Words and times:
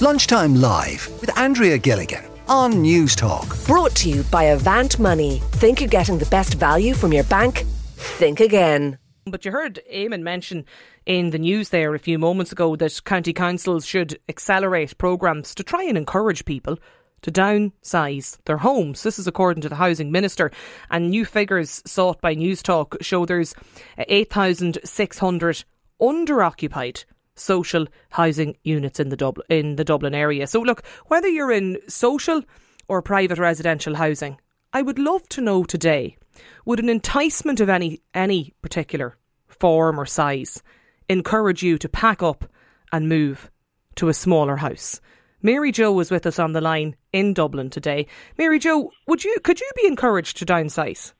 Lunchtime 0.00 0.54
Live 0.54 1.08
with 1.20 1.36
Andrea 1.36 1.76
Gilligan 1.76 2.24
on 2.46 2.72
Newstalk. 2.74 3.66
Brought 3.66 3.96
to 3.96 4.08
you 4.08 4.22
by 4.30 4.44
Avant 4.44 4.96
Money. 5.00 5.42
Think 5.54 5.80
you're 5.80 5.88
getting 5.88 6.18
the 6.18 6.26
best 6.26 6.54
value 6.54 6.94
from 6.94 7.12
your 7.12 7.24
bank? 7.24 7.64
Think 7.96 8.38
again. 8.38 8.98
But 9.26 9.44
you 9.44 9.50
heard 9.50 9.80
Eamon 9.92 10.22
mention 10.22 10.66
in 11.04 11.30
the 11.30 11.38
news 11.40 11.70
there 11.70 11.96
a 11.96 11.98
few 11.98 12.16
moments 12.16 12.52
ago 12.52 12.76
that 12.76 13.04
county 13.04 13.32
councils 13.32 13.84
should 13.84 14.20
accelerate 14.28 14.96
programmes 14.98 15.52
to 15.56 15.64
try 15.64 15.82
and 15.82 15.98
encourage 15.98 16.44
people 16.44 16.78
to 17.22 17.32
downsize 17.32 18.38
their 18.44 18.58
homes. 18.58 19.02
This 19.02 19.18
is 19.18 19.26
according 19.26 19.62
to 19.62 19.68
the 19.68 19.74
Housing 19.74 20.12
Minister. 20.12 20.52
And 20.92 21.10
new 21.10 21.24
figures 21.24 21.82
sought 21.84 22.20
by 22.20 22.36
Newstalk 22.36 23.02
show 23.02 23.26
there's 23.26 23.52
8,600 23.98 25.64
under-occupied 26.00 27.04
social 27.38 27.86
housing 28.10 28.56
units 28.62 29.00
in 29.00 29.08
the 29.08 29.44
in 29.48 29.76
the 29.76 29.84
Dublin 29.84 30.14
area. 30.14 30.46
So 30.46 30.60
look, 30.60 30.84
whether 31.06 31.28
you're 31.28 31.52
in 31.52 31.78
social 31.88 32.42
or 32.88 33.02
private 33.02 33.38
residential 33.38 33.94
housing, 33.94 34.38
I 34.72 34.82
would 34.82 34.98
love 34.98 35.28
to 35.30 35.40
know 35.40 35.64
today 35.64 36.16
would 36.64 36.80
an 36.80 36.88
enticement 36.88 37.60
of 37.60 37.68
any 37.68 38.00
any 38.14 38.52
particular 38.62 39.16
form 39.48 39.98
or 39.98 40.06
size 40.06 40.62
encourage 41.08 41.62
you 41.62 41.78
to 41.78 41.88
pack 41.88 42.22
up 42.22 42.44
and 42.92 43.08
move 43.08 43.50
to 43.96 44.08
a 44.08 44.14
smaller 44.14 44.56
house? 44.56 45.00
Mary 45.40 45.70
Jo 45.70 45.92
was 45.92 46.10
with 46.10 46.26
us 46.26 46.38
on 46.38 46.52
the 46.52 46.60
line 46.60 46.96
in 47.12 47.32
Dublin 47.32 47.70
today. 47.70 48.06
Mary 48.36 48.58
Jo, 48.58 48.90
would 49.06 49.24
you 49.24 49.36
could 49.42 49.60
you 49.60 49.70
be 49.76 49.86
encouraged 49.86 50.36
to 50.38 50.46
downsize? 50.46 51.12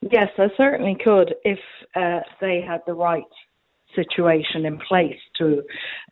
Yes, 0.00 0.28
I 0.38 0.48
certainly 0.56 0.96
could 1.02 1.34
if 1.44 1.58
uh, 1.94 2.20
they 2.40 2.60
had 2.60 2.80
the 2.86 2.94
right 2.94 3.22
situation 3.94 4.66
in 4.66 4.78
place 4.78 5.18
to 5.38 5.62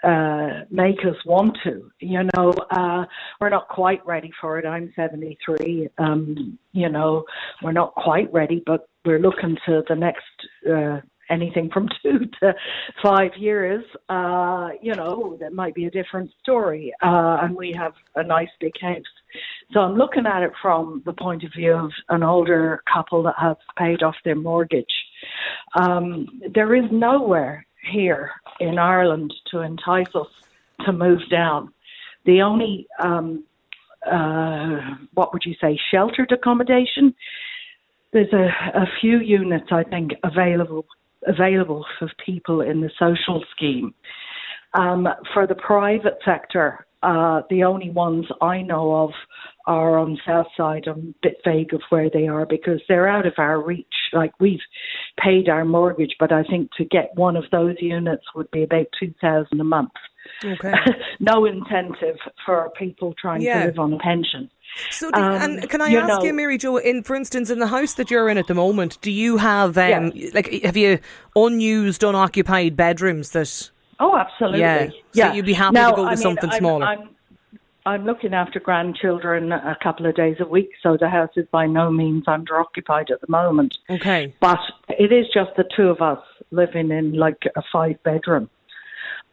uh, 0.05 0.65
make 0.71 0.99
us 1.01 1.17
want 1.25 1.57
to. 1.65 1.91
You 2.01 2.29
know, 2.35 2.53
uh, 2.71 3.05
we're 3.41 3.51
not 3.51 3.69
quite 3.69 4.05
ready 4.07 4.31
for 4.41 4.59
it. 4.59 4.67
I'm 4.67 4.93
73. 4.97 5.89
Um, 5.99 6.59
you 6.73 6.89
know, 6.89 7.25
we're 7.63 7.73
not 7.73 7.95
quite 7.95 8.33
ready, 8.33 8.63
but 8.65 8.89
we're 9.05 9.21
looking 9.21 9.57
to 9.67 9.83
the 9.89 9.95
next. 9.95 10.25
Uh, 10.69 11.01
anything 11.29 11.71
from 11.73 11.89
two 12.03 12.21
to 12.41 12.55
five 13.03 13.33
years, 13.37 13.85
uh, 14.09 14.69
you 14.81 14.95
know, 14.95 15.37
that 15.41 15.53
might 15.53 15.75
be 15.75 15.87
a 15.87 15.91
different 15.91 16.31
story. 16.41 16.93
Uh, 17.03 17.39
and 17.43 17.57
we 17.57 17.73
have 17.77 17.93
a 18.15 18.23
nice 18.23 18.49
big 18.61 18.73
house. 18.81 19.03
So 19.73 19.81
I'm 19.81 19.97
looking 19.97 20.27
at 20.27 20.43
it 20.43 20.53
from 20.63 21.03
the 21.05 21.13
point 21.13 21.45
of 21.45 21.53
view 21.57 21.73
of 21.73 21.91
an 22.09 22.23
older 22.23 22.83
couple 22.93 23.23
that 23.25 23.35
has 23.39 23.57
paid 23.77 24.03
off 24.03 24.15
their 24.25 24.37
mortgage. 24.37 24.87
Um, 25.75 26.41
there 26.55 26.75
is 26.75 26.85
nowhere 26.91 27.67
here 27.91 28.31
in 28.61 28.79
Ireland 28.79 29.35
to 29.51 29.61
entice 29.61 30.15
us 30.15 30.29
to 30.85 30.93
move 30.93 31.21
down. 31.31 31.73
The 32.25 32.43
only, 32.43 32.87
um, 32.99 33.45
uh, 34.05 34.97
what 35.15 35.33
would 35.33 35.45
you 35.45 35.55
say, 35.61 35.79
sheltered 35.91 36.33
accommodation. 36.33 37.15
There's 38.13 38.33
a, 38.33 38.49
a 38.75 38.87
few 39.01 39.19
units, 39.19 39.69
I 39.71 39.85
think, 39.85 40.13
available 40.25 40.87
available 41.27 41.85
for 41.99 42.11
people 42.25 42.61
in 42.61 42.81
the 42.81 42.91
social 42.99 43.45
scheme. 43.55 43.93
Um, 44.75 45.09
for 45.33 45.47
the 45.47 45.55
private 45.55 46.19
sector, 46.25 46.87
uh, 47.07 47.43
the 47.51 47.63
only 47.65 47.91
ones 47.91 48.27
I 48.43 48.63
know 48.63 48.95
of 49.05 49.11
are 49.67 49.99
on 49.99 50.19
South 50.27 50.47
Side. 50.57 50.85
I'm 50.87 51.15
a 51.15 51.29
bit 51.29 51.37
vague 51.45 51.73
of 51.75 51.83
where 51.91 52.11
they 52.11 52.27
are 52.29 52.47
because 52.47 52.81
they're 52.89 53.09
out 53.09 53.27
of 53.27 53.35
our 53.39 53.61
reach. 53.63 53.87
Like 54.13 54.33
we've 54.41 54.61
paid 55.23 55.49
our 55.49 55.65
mortgage, 55.65 56.15
but 56.21 56.33
I 56.33 56.43
think 56.45 56.71
to 56.79 56.85
get 56.85 57.11
one 57.15 57.37
of 57.37 57.45
those 57.53 57.77
units 57.81 58.25
would 58.35 58.51
be 58.51 58.63
about 58.65 58.87
two 58.99 59.13
thousand 59.21 59.61
a 59.61 59.65
month. 59.65 59.93
Okay. 60.45 60.73
no 61.21 61.45
incentive 61.47 62.17
for 62.45 62.71
people 62.79 63.15
trying 63.21 63.41
Yeah. 63.43 63.61
to 63.61 63.67
live 63.67 63.79
on 63.79 63.93
a 63.93 63.99
pension. 63.99 64.51
So, 64.91 65.11
do, 65.11 65.21
Um, 65.21 65.43
and 65.43 65.71
can 65.71 65.81
I 65.81 65.89
you 65.89 65.99
ask 66.01 66.09
know- 66.09 66.25
you, 66.25 66.35
Mary 66.35 66.59
Jo, 66.59 66.77
in 66.77 67.03
for 67.03 67.15
instance, 67.17 67.49
in 67.51 67.61
the 67.61 67.69
house 67.69 67.95
that 67.95 68.11
you're 68.11 68.29
in 68.29 68.37
at 68.37 68.47
the 68.49 68.55
moment, 68.55 68.99
do 69.01 69.11
you 69.11 69.37
have 69.39 69.79
um, 69.79 70.13
like 70.35 70.53
have 70.65 70.77
you 70.77 70.99
unused, 71.35 72.03
unoccupied 72.03 72.77
bedrooms 72.77 73.31
that? 73.31 73.71
Oh, 73.99 74.17
absolutely. 74.17 74.61
Yeah. 74.61 74.87
So 74.89 74.93
Yeah. 75.15 75.33
you'd 75.35 75.47
be 75.47 75.53
happy 75.55 75.75
Now, 75.75 75.91
to 75.91 75.97
go 75.97 76.03
to 76.05 76.09
I 76.09 76.11
mean, 76.11 76.17
something 76.19 76.51
I'm- 76.51 76.59
smaller. 76.59 76.87
I'm, 76.87 77.09
I'm 77.87 78.05
looking 78.05 78.35
after 78.35 78.59
grandchildren 78.59 79.53
a 79.53 79.77
couple 79.81 80.07
of 80.07 80.17
days 80.17 80.37
a 80.41 80.45
week, 80.45 80.71
so 80.83 80.97
the 80.97 81.09
house 81.09 81.31
is 81.37 81.47
by 81.53 81.67
no 81.67 81.89
means 81.89 82.25
underoccupied 82.25 83.11
at 83.13 83.21
the 83.21 83.29
moment. 83.29 83.79
Okay. 83.89 84.35
But 84.41 84.59
it 84.89 85.13
is 85.13 85.27
just 85.33 85.53
the 85.57 85.65
two 85.77 85.89
of 85.89 86.03
us 86.03 86.19
living 86.51 86.91
in 86.91 87.13
like 87.13 87.45
a 87.55 87.63
five 87.73 88.03
bedroom. 88.03 88.51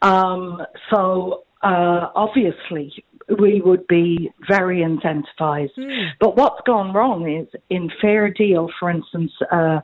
Um, 0.04 0.62
so 0.92 1.46
uh, 1.64 2.10
obviously 2.14 3.04
we 3.40 3.62
would 3.62 3.88
be 3.88 4.32
very 4.48 4.80
incentivized. 4.82 5.72
But 6.20 6.36
what's 6.38 6.62
gone 6.68 6.94
wrong 6.94 7.28
is 7.28 7.48
in 7.72 7.90
Fair 8.02 8.30
Deal, 8.30 8.70
for 8.80 8.90
instance, 8.92 9.32
uh, 9.52 9.80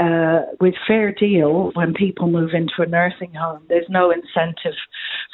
uh, 0.00 0.42
with 0.60 0.74
Fair 0.86 1.12
Deal, 1.12 1.70
when 1.74 1.92
people 1.94 2.28
move 2.28 2.50
into 2.54 2.74
a 2.78 2.86
nursing 2.86 3.34
home, 3.34 3.64
there's 3.68 3.88
no 3.88 4.10
incentive 4.10 4.78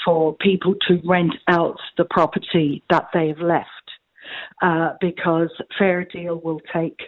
for 0.04 0.34
people 0.36 0.74
to 0.88 1.00
rent 1.04 1.34
out 1.48 1.78
the 1.96 2.04
property 2.04 2.82
that 2.90 3.06
they've 3.12 3.38
left 3.38 3.68
uh, 4.62 4.90
because 5.00 5.50
Fair 5.78 6.04
Deal 6.04 6.40
will 6.42 6.60
take 6.72 6.98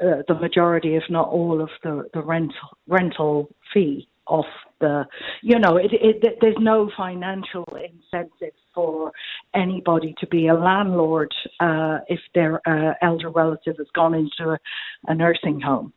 uh, 0.00 0.22
the 0.28 0.34
majority, 0.34 0.94
if 0.94 1.04
not 1.08 1.28
all, 1.28 1.60
of 1.60 1.70
the, 1.82 2.08
the 2.12 2.22
rental 2.22 2.76
rental 2.86 3.48
fee 3.72 4.08
off 4.26 4.46
the. 4.80 5.04
You 5.42 5.58
know, 5.58 5.76
it, 5.76 5.90
it, 5.92 6.38
there's 6.40 6.56
no 6.58 6.90
financial 6.96 7.64
incentive 7.74 8.54
for 8.74 9.12
anybody 9.54 10.14
to 10.20 10.26
be 10.26 10.48
a 10.48 10.54
landlord 10.54 11.34
uh, 11.60 11.98
if 12.08 12.20
their 12.34 12.60
uh, 12.68 12.94
elder 13.00 13.30
relative 13.30 13.76
has 13.78 13.86
gone 13.94 14.14
into 14.14 14.50
a, 14.50 14.58
a 15.06 15.14
nursing 15.14 15.60
home. 15.60 15.92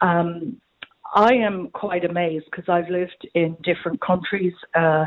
Um, 0.00 0.60
I 1.14 1.34
am 1.34 1.70
quite 1.72 2.04
amazed 2.04 2.46
because 2.50 2.68
I've 2.68 2.88
lived 2.88 3.28
in 3.34 3.56
different 3.64 4.00
countries 4.00 4.52
uh, 4.74 5.06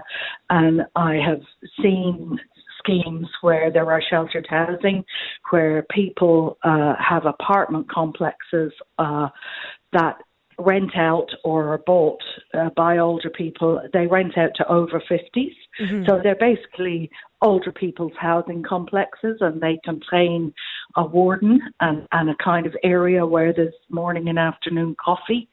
and 0.50 0.81
I 0.96 1.16
have 1.16 1.41
seen 1.81 2.40
schemes 2.79 3.28
where 3.41 3.72
there 3.72 3.90
are 3.90 4.01
sheltered 4.09 4.46
housing, 4.50 5.06
where 5.51 5.85
people 5.90 6.57
uh, 6.63 6.96
have 6.97 7.25
apartment 7.25 7.90
complexes 7.90 8.74
uh, 9.00 9.29
that 9.94 10.18
rent 10.57 10.95
out 10.95 11.29
or 11.43 11.73
are 11.73 11.77
bought 11.79 12.21
uh, 12.53 12.69
by 12.75 12.97
older 12.97 13.29
people. 13.29 13.81
They 13.93 14.07
rent 14.07 14.37
out 14.37 14.51
to 14.55 14.67
over 14.71 15.01
50s. 15.09 15.55
So 16.05 16.19
they're 16.21 16.35
basically 16.35 17.09
older 17.41 17.71
people's 17.71 18.13
housing 18.19 18.61
complexes 18.63 19.37
and 19.41 19.59
they 19.59 19.79
contain 19.83 20.53
a 20.95 21.03
warden 21.05 21.59
and, 21.79 22.07
and 22.11 22.29
a 22.29 22.35
kind 22.35 22.65
of 22.65 22.75
area 22.83 23.25
where 23.25 23.51
there's 23.51 23.73
morning 23.89 24.29
and 24.29 24.37
afternoon 24.39 24.95
coffee 25.03 25.49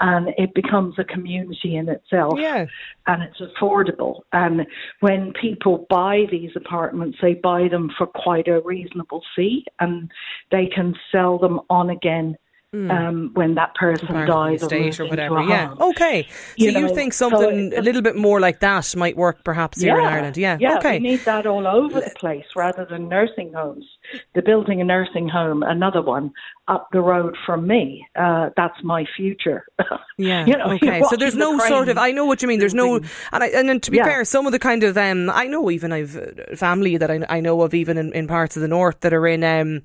and 0.00 0.28
it 0.38 0.54
becomes 0.54 0.94
a 0.98 1.04
community 1.04 1.76
in 1.76 1.88
itself 1.88 2.34
Yeah. 2.38 2.66
and 3.06 3.22
it's 3.22 3.40
affordable. 3.40 4.20
And 4.32 4.66
when 5.00 5.32
people 5.34 5.86
buy 5.90 6.24
these 6.30 6.50
apartments, 6.56 7.18
they 7.20 7.34
buy 7.34 7.68
them 7.68 7.90
for 7.96 8.06
quite 8.06 8.48
a 8.48 8.60
reasonable 8.60 9.22
fee, 9.34 9.64
and 9.80 10.10
they 10.50 10.66
can 10.66 10.94
sell 11.12 11.38
them 11.38 11.60
on 11.68 11.90
again 11.90 12.36
um, 12.74 13.30
when 13.34 13.54
that 13.54 13.74
person 13.74 14.08
Part 14.08 14.28
dies 14.28 14.70
moves 14.70 15.00
or 15.00 15.06
whatever. 15.06 15.42
Yeah. 15.42 15.74
Okay. 15.80 16.24
So 16.58 16.64
You 16.66 16.70
you, 16.72 16.94
think 16.94 17.14
something 17.14 17.72
it- 17.72 17.78
a 17.78 17.82
little 17.82 18.02
bit 18.02 18.16
more 18.16 18.40
like 18.40 18.60
that 18.60 18.94
might 18.96 19.16
work 19.16 19.42
perhaps 19.44 19.80
here 19.80 19.98
in 19.98 20.04
Ireland? 20.04 20.36
Yeah. 20.36 20.58
Yeah, 20.60 20.78
okay. 20.78 20.98
we 20.98 21.10
need 21.10 21.20
that 21.24 21.46
all 21.46 21.66
over 21.66 22.00
the 22.00 22.10
place 22.10 22.44
rather 22.54 22.84
than 22.84 23.08
nursing 23.08 23.52
homes. 23.54 23.86
They're 24.32 24.42
building 24.42 24.80
a 24.80 24.84
nursing 24.84 25.28
home, 25.28 25.62
another 25.62 26.02
one 26.02 26.32
up 26.68 26.88
the 26.92 27.00
road 27.00 27.34
from 27.46 27.66
me. 27.66 28.06
Uh, 28.14 28.50
that's 28.56 28.76
my 28.82 29.04
future. 29.16 29.64
Yeah. 30.20 30.46
you 30.46 30.56
know, 30.56 30.72
okay. 30.72 31.00
So 31.08 31.14
there's 31.14 31.36
no 31.36 31.56
the 31.56 31.68
sort 31.68 31.88
of. 31.88 31.96
I 31.96 32.10
know 32.10 32.26
what 32.26 32.42
you 32.42 32.48
mean. 32.48 32.58
There's 32.58 32.74
no. 32.74 32.96
And 32.96 33.44
I, 33.44 33.46
and 33.50 33.68
then 33.68 33.78
to 33.82 33.90
be 33.92 33.98
Yeah. 33.98 34.04
fair, 34.04 34.24
some 34.24 34.46
of 34.46 34.52
the 34.52 34.58
kind 34.58 34.82
of 34.82 34.98
um, 34.98 35.30
I 35.30 35.46
know 35.46 35.70
even 35.70 35.92
I've 35.92 36.16
uh, 36.16 36.56
family 36.56 36.96
that 36.96 37.08
I, 37.08 37.24
I 37.28 37.38
know 37.38 37.62
of 37.62 37.72
even 37.72 37.96
in, 37.96 38.12
in 38.12 38.26
parts 38.26 38.56
of 38.56 38.62
the 38.62 38.66
north 38.66 38.98
that 39.02 39.12
are 39.14 39.28
in 39.28 39.44
um, 39.44 39.82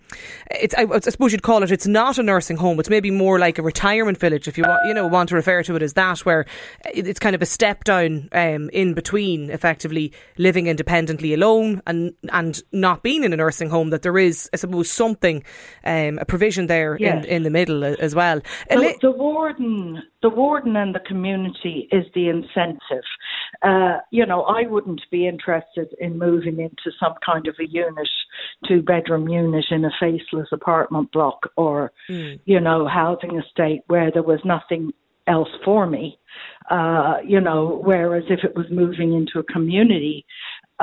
it's 0.49 0.73
I, 0.73 0.87
I 0.91 0.99
suppose 1.01 1.33
you'd 1.33 1.43
call 1.43 1.61
it. 1.61 1.71
It's 1.71 1.85
not 1.85 2.17
a 2.17 2.23
nursing 2.23 2.57
home. 2.57 2.79
It's 2.79 2.89
maybe 2.89 3.11
more 3.11 3.37
like 3.37 3.59
a 3.59 3.61
retirement 3.61 4.17
village 4.17 4.47
if 4.47 4.57
you 4.57 4.63
want 4.63 4.81
you 4.87 4.93
know 4.95 5.05
want 5.05 5.29
to 5.29 5.35
refer 5.35 5.61
to 5.61 5.75
it 5.75 5.83
as 5.83 5.93
that, 5.93 6.25
where 6.25 6.47
it's 6.83 7.19
kind 7.19 7.35
of 7.35 7.43
a 7.43 7.45
step 7.45 7.83
down 7.83 8.27
um 8.31 8.71
in 8.73 8.95
between, 8.95 9.51
effectively 9.51 10.11
living 10.39 10.65
independently 10.65 11.35
alone 11.35 11.79
and 11.85 12.15
and 12.31 12.63
not 12.71 13.03
being 13.03 13.23
in 13.23 13.33
a 13.33 13.37
nursing 13.37 13.69
home. 13.69 13.91
That 13.91 14.01
there 14.01 14.12
is, 14.17 14.49
I 14.53 14.57
suppose, 14.57 14.89
something 14.89 15.43
um 15.85 16.19
a 16.19 16.25
provision 16.25 16.67
there 16.67 16.97
Yes. 16.99 17.25
in 17.25 17.31
in 17.35 17.43
the 17.43 17.49
middle 17.49 17.83
as 17.83 18.13
well. 18.15 18.39
The, 18.69 18.75
Eli- 18.75 18.93
the 19.01 19.11
warden, 19.11 20.03
the 20.21 20.29
warden, 20.29 20.75
and 20.75 20.93
the 20.95 20.99
community 20.99 21.87
is 21.91 22.05
the 22.13 22.29
incentive. 22.29 23.05
Uh, 23.61 23.99
you 24.11 24.25
know, 24.25 24.41
I 24.43 24.63
wouldn't 24.67 25.01
be 25.11 25.27
interested 25.27 25.93
in 25.99 26.17
moving 26.17 26.59
into 26.59 26.91
some 26.99 27.13
kind 27.25 27.47
of 27.47 27.55
a 27.59 27.67
unit, 27.67 28.09
two-bedroom 28.67 29.29
unit 29.29 29.65
in 29.71 29.85
a 29.85 29.91
faceless 29.99 30.49
apartment 30.51 31.11
block, 31.11 31.49
or 31.55 31.91
you 32.07 32.59
know, 32.59 32.87
housing 32.87 33.39
estate 33.39 33.81
where 33.87 34.11
there 34.11 34.23
was 34.23 34.39
nothing 34.43 34.91
else 35.27 35.49
for 35.63 35.85
me. 35.85 36.19
Uh, 36.69 37.17
you 37.25 37.39
know, 37.39 37.81
whereas 37.83 38.23
if 38.29 38.43
it 38.43 38.55
was 38.55 38.65
moving 38.69 39.13
into 39.13 39.39
a 39.39 39.43
community, 39.43 40.25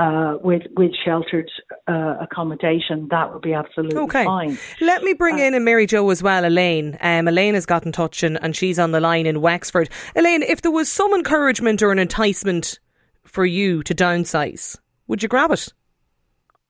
uh, 0.01 0.39
with 0.43 0.63
with 0.77 0.93
sheltered 1.05 1.51
uh, 1.87 2.17
accommodation, 2.21 3.07
that 3.11 3.31
would 3.33 3.43
be 3.43 3.53
absolutely 3.53 3.99
Okay. 3.99 4.25
fine. 4.25 4.59
Let 4.81 5.03
me 5.03 5.13
bring 5.13 5.39
in 5.39 5.53
a 5.55 5.61
Mary 5.61 5.87
Jo 5.87 6.09
as 6.09 6.23
well, 6.23 6.47
Elaine. 6.47 6.97
Um, 7.03 7.29
Elaine 7.29 7.55
has 7.55 7.67
got 7.67 7.85
in 7.85 7.93
touch 7.93 8.23
and, 8.23 8.43
and 8.43 8.57
she's 8.57 8.79
on 8.79 8.93
the 8.93 9.01
line 9.01 9.27
in 9.27 9.43
Wexford. 9.43 9.91
Elaine, 10.17 10.43
if 10.43 10.63
there 10.63 10.71
was 10.71 10.91
some 10.91 11.13
encouragement 11.13 11.83
or 11.83 11.93
an 11.93 11.99
enticement 11.99 12.79
for 13.25 13.45
you 13.45 13.83
to 13.83 13.95
downsize, 13.95 14.79
would 15.07 15.23
you 15.23 15.29
grab 15.29 15.51
it? 15.51 15.69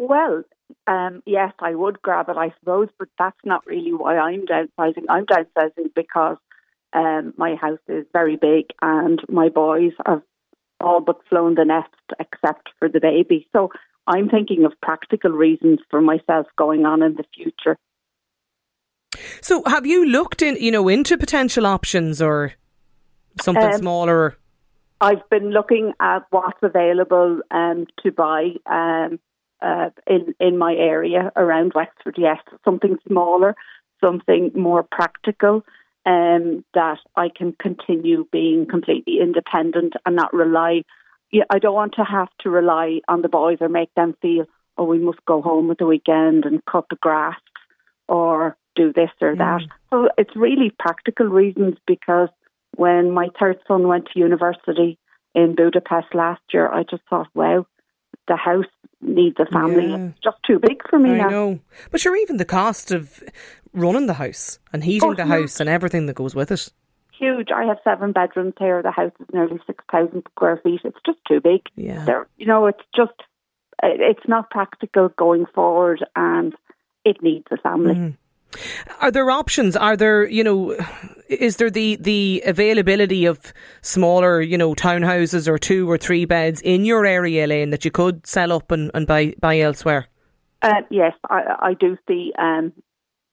Well, 0.01 0.43
um, 0.89 1.23
yes, 1.25 1.53
I 1.61 1.75
would 1.77 2.03
grab 2.03 2.29
it, 2.29 2.37
I 2.37 2.53
suppose, 2.59 2.89
but 2.99 3.09
that's 3.17 3.39
not 3.45 3.65
really 3.65 3.93
why 3.93 4.19
I'm 4.19 4.45
downsizing. 4.45 5.05
I'm 5.09 5.27
downsizing 5.27 5.95
because 5.95 6.39
um, 6.93 7.33
my 7.37 7.55
house 7.55 7.79
is 7.87 8.07
very 8.13 8.37
big 8.37 8.67
and 8.83 9.21
my 9.29 9.51
boys 9.51 9.93
have 10.05 10.23
all 10.81 11.01
but 11.01 11.21
flown 11.29 11.55
the 11.55 11.65
nest 11.65 11.89
except 12.19 12.71
for 12.79 12.89
the 12.89 13.01
baby. 13.01 13.47
So 13.53 13.71
I'm 14.07 14.29
thinking 14.29 14.65
of 14.65 14.73
practical 14.83 15.31
reasons 15.31 15.81
for 15.91 16.01
myself 16.01 16.47
going 16.57 16.85
on 16.85 17.03
in 17.03 17.15
the 17.15 17.25
future. 17.35 17.77
So, 19.43 19.63
have 19.67 19.87
you 19.87 20.07
looked 20.07 20.43
in, 20.43 20.57
you 20.57 20.71
know, 20.71 20.89
into 20.89 21.17
potential 21.19 21.67
options 21.67 22.23
or 22.23 22.53
something 23.41 23.65
Um, 23.65 23.79
smaller? 23.79 24.37
I've 25.01 25.29
been 25.31 25.51
looking 25.51 25.95
at 26.01 26.27
what's 26.31 26.63
available 26.63 27.41
um, 27.51 27.87
to 28.03 28.13
buy 28.13 28.51
um, 28.67 29.19
uh, 29.63 29.91
in 30.07 30.35
in 30.41 30.59
my 30.59 30.75
area 30.75 31.33
around 31.37 31.73
Wexford. 31.75 32.17
Yes, 32.19 32.39
something 32.65 32.99
smaller, 33.09 33.57
something 34.01 34.51
more 34.55 34.83
practical, 34.83 35.65
um, 36.07 36.65
that 36.75 36.99
I 37.17 37.29
can 37.35 37.53
continue 37.61 38.27
being 38.33 38.67
completely 38.67 39.19
independent 39.21 39.95
and 40.07 40.17
not 40.17 40.33
rely. 40.33 40.83
Yeah, 41.31 41.45
I 41.51 41.59
don't 41.59 41.75
want 41.75 41.95
to 41.95 42.05
have 42.05 42.29
to 42.41 42.51
rely 42.51 43.01
on 43.09 43.23
the 43.23 43.29
boys 43.29 43.59
or 43.61 43.69
make 43.69 43.93
them 43.95 44.17
feel, 44.23 44.47
oh, 44.77 44.85
we 44.85 44.99
must 44.99 45.25
go 45.27 45.43
home 45.43 45.71
at 45.71 45.79
the 45.79 45.87
weekend 45.87 46.45
and 46.45 46.65
cut 46.65 46.87
the 46.91 46.97
grass 46.97 47.39
or 48.09 48.57
do 48.75 48.93
this 48.93 49.11
or 49.21 49.37
that. 49.37 49.61
So 49.91 50.09
it's 50.17 50.35
really 50.35 50.73
practical 50.79 51.27
reasons 51.27 51.77
because 51.87 52.29
when 52.77 53.11
my 53.11 53.29
third 53.39 53.59
son 53.69 53.87
went 53.87 54.07
to 54.13 54.19
university 54.19 54.99
in 55.35 55.55
Budapest 55.55 56.15
last 56.15 56.43
year, 56.53 56.69
I 56.69 56.83
just 56.83 57.03
thought, 57.09 57.29
wow, 57.35 57.67
the 58.27 58.37
house 58.37 58.65
needs 59.03 59.37
a 59.41 59.47
family. 59.47 59.89
Yeah. 59.89 60.07
It's 60.09 60.19
just 60.23 60.37
too 60.47 60.59
big 60.59 60.83
for 60.89 60.99
me 60.99 61.11
I 61.13 61.17
now. 61.19 61.29
know. 61.29 61.61
But 61.91 62.01
sure, 62.01 62.17
even 62.17 62.37
the 62.37 62.45
cost 62.45 62.93
of 62.93 63.23
running 63.73 64.07
the 64.07 64.15
house 64.15 64.59
and 64.73 64.83
heating 64.85 65.09
Oh, 65.11 65.15
the 65.15 65.27
house 65.27 65.61
and 65.61 65.69
everything 65.69 66.07
that 66.07 66.15
goes 66.17 66.35
with 66.35 66.51
it. 66.51 66.69
Huge. 67.19 67.49
I 67.55 67.65
have 67.65 67.79
seven 67.85 68.13
bedrooms 68.13 68.55
here. 68.59 68.83
The 68.83 68.91
house 68.91 69.13
is 69.21 69.27
nearly 69.33 69.61
6,000 69.67 70.23
square 70.33 70.59
feet. 70.63 70.81
It's 70.85 70.97
just 71.05 71.19
too 71.29 71.41
big. 71.41 71.61
Yeah. 71.77 72.05
There, 72.05 72.27
you 72.39 72.47
know, 72.47 72.67
it's 72.67 72.83
just, 72.97 73.13
it- 73.83 74.01
it's 74.01 74.27
not 74.29 74.51
practical 74.51 75.09
going 75.11 75.47
forward 75.55 76.05
and 76.17 76.55
it 77.05 77.23
needs 77.23 77.47
a 77.51 77.57
family. 77.59 77.95
Mm-hmm. 77.95 78.11
Are 79.01 79.11
there 79.11 79.31
options? 79.31 79.77
Are 79.77 79.97
there, 79.97 80.29
you 80.29 80.45
know, 80.45 80.77
is 81.29 81.57
there 81.57 81.71
the, 81.71 81.97
the 81.97 82.43
availability 82.47 83.25
of 83.25 83.53
smaller, 83.83 84.41
you 84.41 84.59
know, 84.59 84.75
townhouses 84.75 85.49
or 85.49 85.59
two 85.59 85.91
or 85.91 85.99
three 85.99 86.25
beds 86.25 86.61
in 86.61 86.85
your 86.85 87.07
area, 87.07 87.45
Elaine, 87.45 87.71
that 87.71 87.85
you 87.85 87.91
could 87.91 88.27
sell 88.27 88.53
up 88.53 88.71
and, 88.71 88.91
and 88.95 89.07
buy, 89.07 89.35
buy 89.41 89.59
elsewhere? 89.59 90.07
Uh, 90.63 90.83
yes, 90.91 91.15
I, 91.29 91.43
I 91.61 91.75
do 91.75 91.97
see 92.07 92.33
um, 92.39 92.73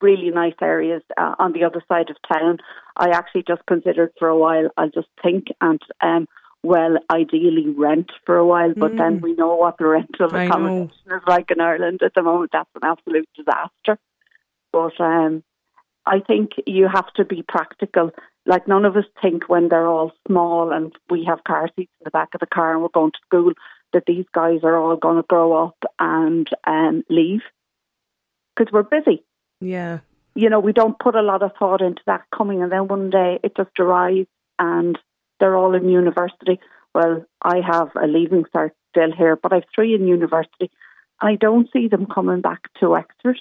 really 0.00 0.30
nice 0.30 0.54
areas 0.62 1.02
uh, 1.16 1.34
on 1.38 1.52
the 1.52 1.64
other 1.64 1.82
side 1.88 2.10
of 2.10 2.16
town. 2.32 2.58
I 2.96 3.10
actually 3.10 3.44
just 3.46 3.66
considered 3.66 4.12
for 4.18 4.28
a 4.28 4.38
while, 4.38 4.68
I'll 4.76 4.90
just 4.90 5.08
think 5.22 5.48
and, 5.60 5.80
um, 6.00 6.26
well, 6.62 6.96
ideally 7.12 7.68
rent 7.68 8.10
for 8.26 8.36
a 8.36 8.44
while, 8.44 8.74
but 8.74 8.96
then 8.96 9.20
we 9.20 9.34
know 9.34 9.54
what 9.54 9.78
the 9.78 9.86
rental 9.86 10.28
Mm. 10.28 10.46
Accommodation 10.46 11.12
is 11.12 11.22
like 11.26 11.50
in 11.52 11.60
Ireland 11.60 12.00
at 12.02 12.14
the 12.14 12.22
moment. 12.22 12.50
That's 12.52 12.68
an 12.74 12.80
absolute 12.82 13.28
disaster. 13.36 13.98
But 14.72 15.00
um, 15.00 15.42
I 16.06 16.20
think 16.20 16.52
you 16.66 16.88
have 16.88 17.12
to 17.14 17.24
be 17.24 17.42
practical. 17.42 18.10
Like 18.46 18.66
none 18.66 18.84
of 18.84 18.96
us 18.96 19.04
think 19.20 19.48
when 19.48 19.68
they're 19.68 19.86
all 19.86 20.12
small 20.26 20.72
and 20.72 20.92
we 21.10 21.24
have 21.24 21.44
car 21.44 21.68
seats 21.76 21.92
in 22.00 22.04
the 22.04 22.10
back 22.10 22.30
of 22.34 22.40
the 22.40 22.46
car 22.46 22.72
and 22.72 22.82
we're 22.82 22.88
going 22.88 23.12
to 23.12 23.18
school 23.26 23.52
that 23.92 24.04
these 24.06 24.24
guys 24.32 24.60
are 24.62 24.76
all 24.76 24.96
going 24.96 25.16
to 25.16 25.26
grow 25.26 25.66
up 25.66 25.76
and 25.98 26.48
um, 26.64 27.02
leave 27.08 27.42
because 28.54 28.72
we're 28.72 28.82
busy. 28.82 29.22
Yeah. 29.60 30.00
You 30.34 30.50
know, 30.50 30.60
we 30.60 30.72
don't 30.72 30.98
put 30.98 31.14
a 31.14 31.22
lot 31.22 31.42
of 31.42 31.52
thought 31.58 31.80
into 31.80 32.02
that 32.06 32.24
coming, 32.34 32.62
and 32.62 32.70
then 32.70 32.86
one 32.86 33.10
day 33.10 33.40
it 33.42 33.56
just 33.56 33.78
arrives 33.78 34.28
and 34.58 34.98
they're 35.40 35.56
all 35.56 35.74
in 35.74 35.88
university. 35.88 36.60
Well, 36.94 37.24
I 37.42 37.60
have 37.60 37.90
a 37.96 38.06
leaving 38.06 38.44
cert 38.54 38.70
still 38.90 39.12
here, 39.16 39.36
but 39.36 39.52
I've 39.52 39.64
three 39.74 39.94
in 39.94 40.06
university. 40.06 40.70
I 41.20 41.34
don't 41.34 41.68
see 41.72 41.88
them 41.88 42.06
coming 42.06 42.40
back 42.40 42.72
to 42.80 42.90
Wexford. 42.90 43.40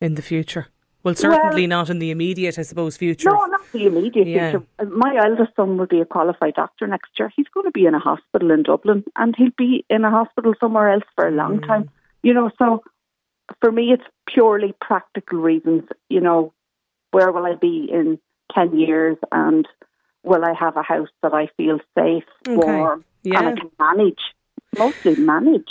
In 0.00 0.14
the 0.14 0.22
future. 0.22 0.66
Well, 1.02 1.14
certainly 1.14 1.66
not 1.68 1.88
in 1.88 2.00
the 2.00 2.10
immediate, 2.10 2.58
I 2.58 2.62
suppose, 2.62 2.96
future. 2.96 3.30
No, 3.30 3.44
not 3.46 3.60
the 3.72 3.86
immediate 3.86 4.26
Yeah. 4.26 4.50
future. 4.50 4.66
My 4.90 5.16
eldest 5.16 5.54
son 5.54 5.78
will 5.78 5.86
be 5.86 6.00
a 6.00 6.04
qualified 6.04 6.54
doctor 6.54 6.86
next 6.86 7.10
year. 7.18 7.30
He's 7.36 7.46
going 7.54 7.64
to 7.64 7.70
be 7.70 7.86
in 7.86 7.94
a 7.94 8.00
hospital 8.00 8.50
in 8.50 8.64
Dublin, 8.64 9.04
and 9.16 9.34
he'll 9.36 9.52
be 9.56 9.84
in 9.88 10.04
a 10.04 10.10
hospital 10.10 10.54
somewhere 10.58 10.90
else 10.90 11.04
for 11.14 11.28
a 11.28 11.30
long 11.30 11.60
Mm. 11.60 11.66
time. 11.66 11.90
You 12.24 12.34
know, 12.34 12.50
so 12.58 12.82
for 13.60 13.70
me, 13.70 13.92
it's 13.92 14.02
purely 14.26 14.74
practical 14.80 15.38
reasons. 15.38 15.84
You 16.10 16.20
know, 16.20 16.52
where 17.12 17.30
will 17.30 17.46
I 17.46 17.54
be 17.54 17.88
in 17.90 18.18
ten 18.52 18.76
years, 18.78 19.16
and 19.30 19.66
will 20.24 20.44
I 20.44 20.54
have 20.54 20.76
a 20.76 20.82
house 20.82 21.08
that 21.22 21.32
I 21.32 21.46
feel 21.56 21.78
safe, 21.96 22.24
Okay. 22.48 22.56
warm, 22.80 23.04
Yeah. 23.22 23.38
and 23.38 23.48
I 23.48 23.52
can 23.52 23.70
manage? 23.78 24.20
Mostly 24.76 25.14
manage. 25.14 25.70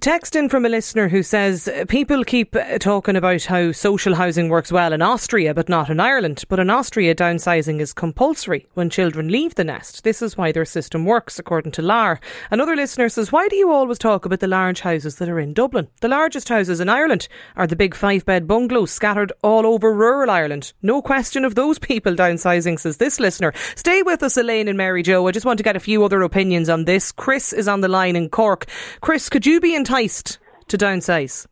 Text 0.00 0.36
in 0.36 0.50
from 0.50 0.66
a 0.66 0.68
listener 0.68 1.08
who 1.08 1.22
says 1.22 1.66
people 1.88 2.24
keep 2.24 2.54
uh, 2.54 2.78
talking 2.78 3.16
about 3.16 3.44
how 3.44 3.72
social 3.72 4.14
housing 4.16 4.50
works 4.50 4.70
well 4.70 4.92
in 4.92 5.00
Austria 5.00 5.54
but 5.54 5.68
not 5.68 5.88
in 5.88 5.98
Ireland. 5.98 6.44
But 6.50 6.58
in 6.58 6.68
Austria, 6.68 7.14
downsizing 7.14 7.80
is 7.80 7.94
compulsory 7.94 8.66
when 8.74 8.90
children 8.90 9.28
leave 9.28 9.54
the 9.54 9.64
nest. 9.64 10.04
This 10.04 10.20
is 10.20 10.36
why 10.36 10.52
their 10.52 10.66
system 10.66 11.06
works, 11.06 11.38
according 11.38 11.72
to 11.72 11.82
LAR. 11.82 12.20
Another 12.50 12.76
listener 12.76 13.08
says, 13.08 13.32
Why 13.32 13.48
do 13.48 13.56
you 13.56 13.72
always 13.72 13.96
talk 13.96 14.26
about 14.26 14.40
the 14.40 14.46
large 14.46 14.80
houses 14.80 15.16
that 15.16 15.28
are 15.30 15.40
in 15.40 15.54
Dublin? 15.54 15.88
The 16.02 16.08
largest 16.08 16.50
houses 16.50 16.80
in 16.80 16.90
Ireland 16.90 17.26
are 17.56 17.66
the 17.66 17.76
big 17.76 17.94
five 17.94 18.26
bed 18.26 18.46
bungalows 18.46 18.90
scattered 18.90 19.32
all 19.42 19.64
over 19.64 19.90
rural 19.90 20.28
Ireland. 20.28 20.74
No 20.82 21.00
question 21.00 21.46
of 21.46 21.54
those 21.54 21.78
people 21.78 22.14
downsizing, 22.14 22.78
says 22.78 22.98
this 22.98 23.20
listener. 23.20 23.54
Stay 23.74 24.02
with 24.02 24.22
us, 24.22 24.36
Elaine 24.36 24.68
and 24.68 24.76
Mary 24.76 25.02
Jo. 25.02 25.26
I 25.26 25.30
just 25.30 25.46
want 25.46 25.56
to 25.58 25.64
get 25.64 25.76
a 25.76 25.80
few 25.80 26.04
other 26.04 26.20
opinions 26.20 26.68
on 26.68 26.84
this. 26.84 27.10
Chris 27.10 27.54
is 27.54 27.68
on 27.68 27.80
the 27.80 27.88
line 27.88 28.16
in 28.16 28.28
Cork. 28.28 28.66
Chris, 29.00 29.30
could 29.30 29.46
you 29.46 29.60
be 29.60 29.74
enticed 29.84 30.38
to 30.68 30.78
downsize? 30.78 31.46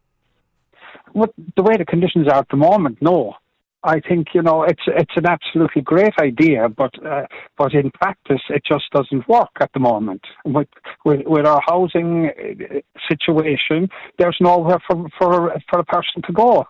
what 1.13 1.33
the 1.57 1.63
way 1.63 1.77
the 1.77 1.85
conditions 1.85 2.29
are 2.29 2.39
at 2.39 2.49
the 2.51 2.57
moment, 2.57 2.99
no. 3.01 3.35
I 3.85 3.99
think 3.99 4.29
you 4.33 4.43
know 4.43 4.63
it's 4.63 4.83
it's 4.87 5.17
an 5.17 5.27
absolutely 5.27 5.83
great 5.83 6.15
idea, 6.21 6.69
but 6.69 6.95
uh, 7.05 7.27
but 7.59 7.75
in 7.75 7.91
practice 7.91 8.41
it 8.49 8.63
just 8.65 8.85
doesn't 8.93 9.29
work 9.29 9.51
at 9.61 9.73
the 9.75 9.81
moment. 9.81 10.23
With 10.45 10.69
with, 11.05 11.23
with 11.27 11.47
our 11.47 11.61
housing 11.67 12.31
uh, 12.31 12.79
situation, 13.11 13.89
there's 14.19 14.37
nowhere 14.41 14.79
for 14.87 15.09
for 15.19 15.61
for 15.69 15.81
a 15.81 15.85
person 15.85 16.23
to 16.27 16.33
go. 16.33 16.65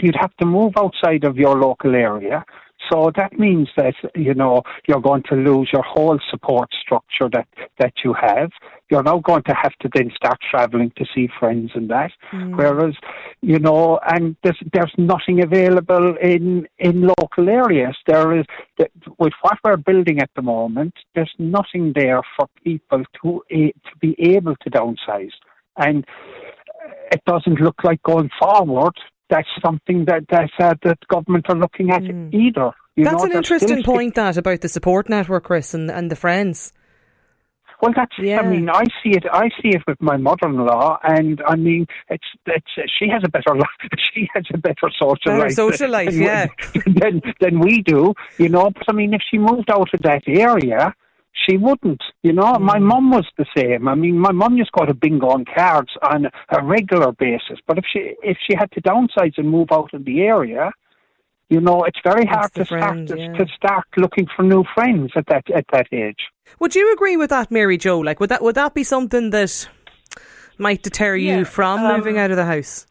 You'd 0.00 0.16
have 0.20 0.36
to 0.38 0.46
move 0.46 0.72
outside 0.76 1.22
of 1.22 1.36
your 1.36 1.56
local 1.56 1.94
area. 1.94 2.44
So 2.90 3.10
that 3.16 3.38
means 3.38 3.68
that 3.76 3.94
you 4.14 4.34
know 4.34 4.62
you're 4.86 5.00
going 5.00 5.22
to 5.30 5.34
lose 5.34 5.70
your 5.72 5.82
whole 5.82 6.18
support 6.30 6.68
structure 6.80 7.28
that 7.32 7.48
that 7.78 7.92
you 8.04 8.14
have. 8.14 8.50
You're 8.90 9.02
now 9.02 9.18
going 9.18 9.42
to 9.44 9.54
have 9.54 9.72
to 9.80 9.88
then 9.94 10.10
start 10.14 10.38
travelling 10.50 10.92
to 10.96 11.06
see 11.14 11.28
friends 11.40 11.70
and 11.74 11.88
that. 11.88 12.12
Mm. 12.32 12.56
Whereas, 12.56 12.94
you 13.40 13.58
know, 13.58 13.98
and 14.06 14.36
there's 14.42 14.58
there's 14.72 14.92
nothing 14.98 15.42
available 15.42 16.16
in 16.22 16.66
in 16.78 17.10
local 17.18 17.48
areas. 17.48 17.96
There 18.06 18.38
is 18.38 18.46
with 19.18 19.32
what 19.40 19.58
we're 19.64 19.76
building 19.76 20.20
at 20.20 20.30
the 20.36 20.42
moment. 20.42 20.94
There's 21.14 21.34
nothing 21.38 21.92
there 21.94 22.22
for 22.36 22.48
people 22.62 23.02
to 23.22 23.42
eh, 23.50 23.70
to 23.86 23.98
be 24.00 24.14
able 24.18 24.56
to 24.56 24.70
downsize, 24.70 25.32
and 25.76 26.04
it 27.12 27.22
doesn't 27.26 27.60
look 27.60 27.82
like 27.84 28.02
going 28.02 28.30
forward. 28.38 28.94
That's 29.30 29.48
something 29.64 30.04
that 30.06 30.24
that 30.30 30.50
uh, 30.58 30.74
that 30.82 30.98
government 31.08 31.46
are 31.48 31.56
looking 31.56 31.90
at 31.90 32.02
either. 32.02 32.72
You 32.96 33.04
That's 33.04 33.24
know, 33.24 33.30
an 33.30 33.32
interesting 33.32 33.82
point, 33.82 34.14
that 34.14 34.36
about 34.36 34.60
the 34.60 34.68
support 34.68 35.08
network, 35.08 35.44
Chris, 35.44 35.74
and, 35.74 35.90
and 35.90 36.10
the 36.10 36.16
friends. 36.16 36.72
Well, 37.82 37.92
that's. 37.94 38.12
Yeah. 38.18 38.40
I 38.40 38.46
mean, 38.48 38.70
I 38.70 38.84
see 39.02 39.10
it. 39.10 39.24
I 39.30 39.48
see 39.60 39.70
it 39.70 39.82
with 39.86 40.00
my 40.00 40.16
mother-in-law, 40.16 41.00
and 41.02 41.42
I 41.46 41.56
mean, 41.56 41.86
it's 42.08 42.24
it's. 42.46 42.66
She 42.98 43.08
has 43.08 43.22
a 43.24 43.28
better 43.28 43.54
life. 43.56 43.90
She 44.14 44.28
has 44.34 44.44
a 44.54 44.58
better 44.58 44.88
social 44.98 45.16
Better 45.26 45.38
life. 45.40 45.52
social 45.54 45.90
life, 45.90 46.10
than, 46.12 46.22
yeah. 46.22 46.46
Than 46.86 47.20
than 47.40 47.60
we 47.60 47.82
do, 47.82 48.14
you 48.38 48.48
know. 48.48 48.70
But 48.70 48.84
I 48.88 48.92
mean, 48.92 49.12
if 49.12 49.22
she 49.28 49.38
moved 49.38 49.70
out 49.70 49.92
of 49.92 50.00
that 50.02 50.22
area, 50.28 50.94
she 51.46 51.56
wouldn't. 51.56 52.02
You 52.22 52.32
know, 52.32 52.54
my 52.60 52.78
Mm. 52.78 52.82
mum 52.82 53.10
was 53.10 53.26
the 53.36 53.46
same. 53.56 53.88
I 53.88 53.94
mean, 53.94 54.18
my 54.18 54.32
mum 54.32 54.56
used 54.56 54.70
to 54.74 54.80
go 54.80 54.86
to 54.86 54.94
bingo 54.94 55.30
and 55.30 55.46
cards 55.46 55.90
on 56.02 56.26
a 56.50 56.64
regular 56.64 57.12
basis. 57.12 57.58
But 57.66 57.78
if 57.78 57.84
she 57.92 58.14
if 58.22 58.36
she 58.46 58.54
had 58.56 58.70
to 58.72 58.80
downsize 58.80 59.34
and 59.36 59.50
move 59.50 59.68
out 59.72 59.92
of 59.94 60.04
the 60.04 60.22
area. 60.22 60.70
You 61.50 61.60
know, 61.60 61.84
it's 61.84 62.00
very 62.02 62.24
hard 62.24 62.50
the 62.54 62.60
to 62.60 62.64
start 62.64 62.82
friend, 62.82 63.08
to, 63.08 63.18
yeah. 63.18 63.32
to 63.34 63.46
start 63.54 63.84
looking 63.98 64.26
for 64.34 64.42
new 64.42 64.64
friends 64.74 65.12
at 65.14 65.26
that 65.26 65.44
at 65.54 65.66
that 65.72 65.86
age. 65.92 66.22
Would 66.58 66.74
you 66.74 66.90
agree 66.92 67.18
with 67.18 67.28
that, 67.30 67.50
Mary 67.50 67.76
Jo? 67.76 67.98
Like, 67.98 68.18
would 68.18 68.30
that 68.30 68.42
would 68.42 68.54
that 68.54 68.72
be 68.74 68.82
something 68.82 69.28
that 69.30 69.68
might 70.58 70.82
deter 70.82 71.14
you 71.16 71.38
Yeah, 71.38 71.44
from 71.44 71.80
um, 71.80 71.96
moving 71.96 72.16
out 72.18 72.30
of 72.30 72.38
the 72.38 72.46
house? 72.46 72.86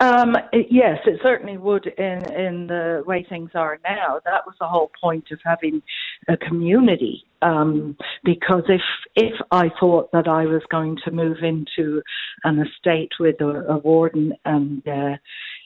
Um, 0.00 0.36
yes, 0.52 0.98
it 1.06 1.20
certainly 1.22 1.56
would 1.56 1.86
in, 1.86 2.32
in 2.32 2.66
the 2.66 3.02
way 3.06 3.24
things 3.26 3.50
are 3.54 3.78
now. 3.84 4.20
That 4.24 4.44
was 4.44 4.54
the 4.60 4.66
whole 4.66 4.90
point 5.00 5.28
of 5.30 5.38
having 5.44 5.82
a 6.28 6.36
community. 6.36 7.24
Um, 7.40 7.96
because 8.22 8.62
if 8.68 8.82
if 9.16 9.32
I 9.50 9.70
thought 9.80 10.12
that 10.12 10.28
I 10.28 10.44
was 10.44 10.62
going 10.70 10.98
to 11.04 11.10
move 11.10 11.38
into 11.42 12.02
an 12.44 12.60
estate 12.60 13.10
with 13.18 13.40
a, 13.40 13.64
a 13.68 13.78
warden 13.78 14.34
and 14.44 14.86
uh, 14.86 15.16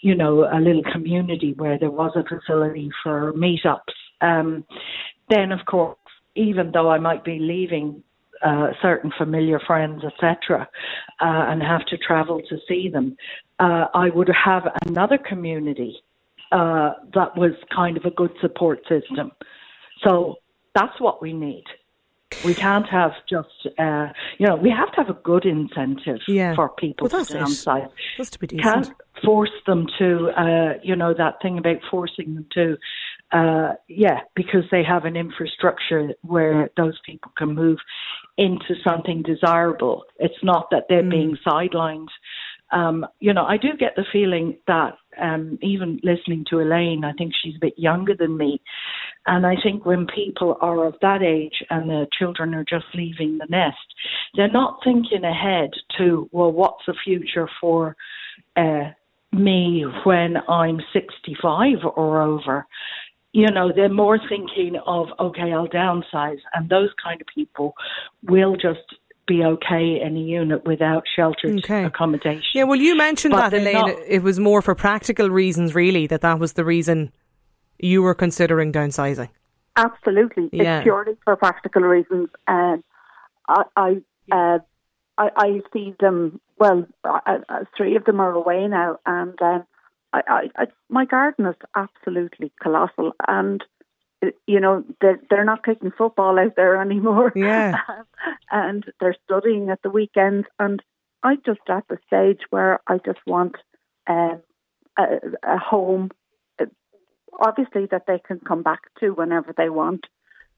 you 0.02 0.14
know 0.14 0.44
a 0.44 0.60
little 0.60 0.84
community 0.92 1.52
where 1.54 1.78
there 1.78 1.90
was 1.90 2.16
a 2.16 2.24
facility 2.24 2.90
for 3.02 3.32
meetups, 3.32 3.80
um, 4.20 4.64
then 5.28 5.52
of 5.52 5.60
course, 5.66 5.98
even 6.34 6.70
though 6.72 6.90
I 6.90 6.98
might 6.98 7.24
be 7.24 7.38
leaving 7.38 8.02
uh, 8.42 8.68
certain 8.82 9.12
familiar 9.16 9.60
friends, 9.66 10.02
etc., 10.04 10.68
uh, 11.20 11.24
and 11.24 11.62
have 11.62 11.84
to 11.86 11.96
travel 11.96 12.40
to 12.48 12.56
see 12.68 12.88
them, 12.88 13.16
uh, 13.58 13.86
I 13.94 14.10
would 14.10 14.30
have 14.44 14.64
another 14.86 15.18
community 15.18 15.96
uh, 16.52 16.92
that 17.14 17.36
was 17.36 17.52
kind 17.74 17.96
of 17.96 18.04
a 18.04 18.10
good 18.10 18.32
support 18.40 18.80
system. 18.88 19.32
So 20.04 20.36
that's 20.74 21.00
what 21.00 21.22
we 21.22 21.32
need. 21.32 21.64
We 22.44 22.54
can't 22.54 22.88
have 22.88 23.12
just, 23.28 23.48
uh, 23.78 24.08
you 24.38 24.46
know, 24.46 24.56
we 24.56 24.70
have 24.70 24.90
to 24.92 24.96
have 24.96 25.08
a 25.08 25.18
good 25.20 25.44
incentive 25.44 26.20
Yeah. 26.28 26.54
for 26.54 26.68
people 26.68 27.08
Well, 27.10 27.24
to 27.24 27.32
downsize. 27.32 27.90
To 28.30 28.38
be 28.38 28.48
You 28.50 28.62
can't 28.62 28.92
force 29.24 29.52
them 29.66 29.86
to, 29.98 30.30
uh, 30.30 30.74
you 30.82 30.96
know, 30.96 31.14
that 31.14 31.40
thing 31.40 31.56
about 31.56 31.78
forcing 31.90 32.34
them 32.34 32.46
to, 32.52 32.76
uh, 33.32 33.74
yeah, 33.88 34.20
because 34.34 34.64
they 34.70 34.82
have 34.82 35.04
an 35.04 35.16
infrastructure 35.16 36.14
where 36.22 36.70
those 36.76 36.98
people 37.06 37.32
can 37.36 37.54
move 37.54 37.78
into 38.38 38.74
something 38.84 39.22
desirable. 39.22 40.04
It's 40.18 40.42
not 40.42 40.68
that 40.70 40.84
they're 40.88 41.02
being 41.02 41.36
sidelined. 41.46 42.08
Um, 42.72 43.06
you 43.20 43.32
know, 43.32 43.44
I 43.44 43.56
do 43.56 43.68
get 43.78 43.94
the 43.96 44.04
feeling 44.12 44.58
that 44.66 44.96
um, 45.20 45.58
even 45.62 46.00
listening 46.02 46.44
to 46.50 46.60
Elaine, 46.60 47.04
I 47.04 47.12
think 47.12 47.32
she's 47.40 47.54
a 47.56 47.60
bit 47.60 47.74
younger 47.76 48.14
than 48.14 48.36
me. 48.36 48.60
And 49.26 49.46
I 49.46 49.54
think 49.62 49.86
when 49.86 50.06
people 50.06 50.56
are 50.60 50.84
of 50.86 50.94
that 51.00 51.22
age 51.22 51.64
and 51.70 51.88
the 51.88 52.06
children 52.18 52.54
are 52.54 52.64
just 52.64 52.86
leaving 52.94 53.38
the 53.38 53.46
nest, 53.48 53.76
they're 54.34 54.50
not 54.50 54.80
thinking 54.84 55.24
ahead 55.24 55.70
to, 55.98 56.28
well, 56.32 56.52
what's 56.52 56.84
the 56.86 56.94
future 57.04 57.48
for 57.60 57.96
uh, 58.56 58.90
me 59.32 59.84
when 60.04 60.36
I'm 60.48 60.80
65 60.92 61.78
or 61.96 62.22
over? 62.22 62.66
You 63.40 63.50
know, 63.50 63.70
they're 63.76 63.90
more 64.04 64.18
thinking 64.32 64.76
of, 64.86 65.08
okay, 65.20 65.52
I'll 65.52 65.68
downsize. 65.68 66.38
And 66.54 66.70
those 66.70 66.88
kind 67.04 67.20
of 67.20 67.26
people 67.34 67.74
will 68.22 68.56
just 68.56 68.86
be 69.26 69.44
okay 69.44 70.00
in 70.02 70.16
a 70.16 70.20
unit 70.20 70.64
without 70.64 71.02
sheltered 71.14 71.58
Okay. 71.58 71.84
accommodation. 71.84 72.44
Yeah, 72.54 72.64
well, 72.64 72.80
you 72.80 72.96
mentioned 72.96 73.32
But 73.32 73.50
that, 73.50 73.60
Elaine. 73.60 73.74
not- 73.74 73.98
It 74.08 74.22
was 74.22 74.40
more 74.40 74.62
for 74.62 74.74
practical 74.74 75.28
reasons, 75.28 75.74
really, 75.74 76.06
that 76.06 76.22
that 76.22 76.38
was 76.38 76.54
the 76.54 76.64
reason 76.64 77.12
you 77.78 78.00
were 78.02 78.14
considering 78.14 78.72
downsizing. 78.72 79.28
Absolutely, 79.76 80.48
Yeah. 80.52 80.78
it's 80.78 80.84
purely 80.84 81.16
for 81.24 81.36
practical 81.36 81.82
reasons. 81.82 82.30
And 82.48 82.82
I, 83.48 83.62
I, 83.76 83.88
uh, 84.32 84.58
I, 85.18 85.30
I 85.36 85.60
see 85.74 85.94
them. 86.00 86.40
Well, 86.58 86.86
I, 87.04 87.40
I, 87.50 87.62
three 87.76 87.96
of 87.96 88.04
them 88.06 88.18
are 88.20 88.32
away 88.32 88.66
now, 88.66 88.98
and 89.04 89.36
um, 89.42 89.64
I, 90.16 90.22
I, 90.56 90.62
I, 90.62 90.66
my 90.88 91.04
garden 91.04 91.46
is 91.46 91.56
absolutely 91.74 92.52
colossal. 92.62 93.12
And 93.26 93.62
uh, 94.24 94.30
you 94.46 94.60
know, 94.60 94.84
they're 95.00 95.20
they're 95.28 95.44
not 95.44 95.64
kicking 95.64 95.92
football 95.96 96.38
out 96.38 96.56
there 96.56 96.80
anymore. 96.80 97.32
Yeah. 97.34 97.80
and 98.50 98.84
they're 99.00 99.16
studying 99.24 99.70
at 99.70 99.82
the 99.82 99.90
weekends, 99.90 100.46
and 100.58 100.82
I'm 101.22 101.42
just 101.44 101.60
at 101.68 101.84
the 101.88 101.98
stage 102.06 102.40
where 102.50 102.80
I 102.86 102.98
just 103.04 103.20
want 103.26 103.56
um, 104.06 104.42
a, 104.98 105.04
a 105.42 105.58
home 105.58 106.10
obviously 107.40 107.86
that 107.90 108.04
they 108.06 108.18
can 108.18 108.40
come 108.40 108.62
back 108.62 108.80
to 109.00 109.10
whenever 109.10 109.52
they 109.56 109.68
want, 109.68 110.06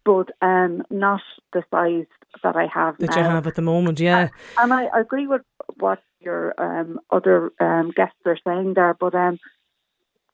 but 0.04 0.30
um, 0.40 0.82
not 0.90 1.20
the 1.52 1.62
size 1.70 2.06
that 2.42 2.56
I 2.56 2.66
have 2.72 2.98
That 2.98 3.10
now. 3.10 3.18
you 3.18 3.24
have 3.24 3.46
at 3.46 3.54
the 3.54 3.62
moment, 3.62 4.00
yeah. 4.00 4.28
And 4.58 4.72
I 4.72 4.86
agree 4.98 5.26
with 5.26 5.42
what 5.76 6.02
your 6.20 6.54
um, 6.60 7.00
other 7.10 7.52
um, 7.60 7.92
guests 7.94 8.18
are 8.26 8.38
saying 8.46 8.74
there, 8.74 8.94
but 8.98 9.14
um, 9.14 9.38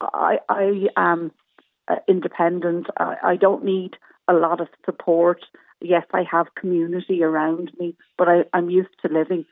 I, 0.01 0.39
I 0.49 0.87
am 0.97 1.33
uh, 1.89 1.97
independent. 2.09 2.87
I, 2.97 3.17
I 3.23 3.37
don't 3.37 3.65
need 3.65 3.97
a 4.29 4.33
lot 4.33 4.61
of 4.61 4.69
support. 4.85 5.45
Yes, 5.81 6.05
I 6.13 6.25
have 6.31 6.55
community 6.55 7.23
around 7.23 7.73
me, 7.79 7.97
but 8.17 8.29
I, 8.29 8.45
I'm 8.53 8.71
used 8.71 8.95
to 9.03 9.13
living 9.13 9.45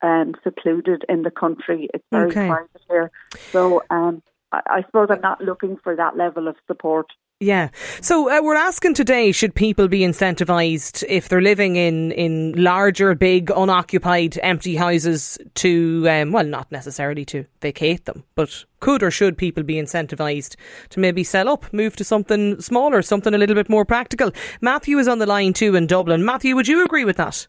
um, 0.00 0.34
secluded 0.44 1.04
in 1.08 1.22
the 1.22 1.30
country. 1.30 1.88
It's 1.92 2.04
very 2.12 2.30
Okay. 2.30 2.46
private 2.46 2.82
here. 2.88 3.10
So 3.52 3.82
um, 3.90 4.22
I 4.52 4.82
suppose 4.86 5.08
I'm 5.10 5.20
not 5.20 5.40
looking 5.40 5.78
for 5.82 5.96
that 5.96 6.16
level 6.16 6.46
of 6.46 6.56
support. 6.66 7.06
Yeah. 7.40 7.70
So 8.00 8.30
uh, 8.30 8.40
we're 8.40 8.54
asking 8.54 8.94
today 8.94 9.32
should 9.32 9.56
people 9.56 9.88
be 9.88 10.02
incentivised 10.02 11.02
if 11.08 11.28
they're 11.28 11.42
living 11.42 11.74
in, 11.74 12.12
in 12.12 12.52
larger, 12.52 13.16
big, 13.16 13.50
unoccupied, 13.50 14.38
empty 14.44 14.76
houses 14.76 15.38
to, 15.54 16.06
um, 16.08 16.30
well, 16.30 16.44
not 16.44 16.70
necessarily 16.70 17.24
to 17.24 17.44
vacate 17.60 18.04
them, 18.04 18.22
but 18.36 18.64
could 18.78 19.02
or 19.02 19.10
should 19.10 19.36
people 19.36 19.64
be 19.64 19.74
incentivised 19.74 20.54
to 20.90 21.00
maybe 21.00 21.24
sell 21.24 21.48
up, 21.48 21.72
move 21.72 21.96
to 21.96 22.04
something 22.04 22.60
smaller, 22.60 23.02
something 23.02 23.34
a 23.34 23.38
little 23.38 23.56
bit 23.56 23.68
more 23.68 23.84
practical? 23.84 24.30
Matthew 24.60 24.98
is 24.98 25.08
on 25.08 25.18
the 25.18 25.26
line 25.26 25.52
too 25.52 25.74
in 25.74 25.88
Dublin. 25.88 26.24
Matthew, 26.24 26.54
would 26.54 26.68
you 26.68 26.84
agree 26.84 27.04
with 27.04 27.16
that? 27.16 27.48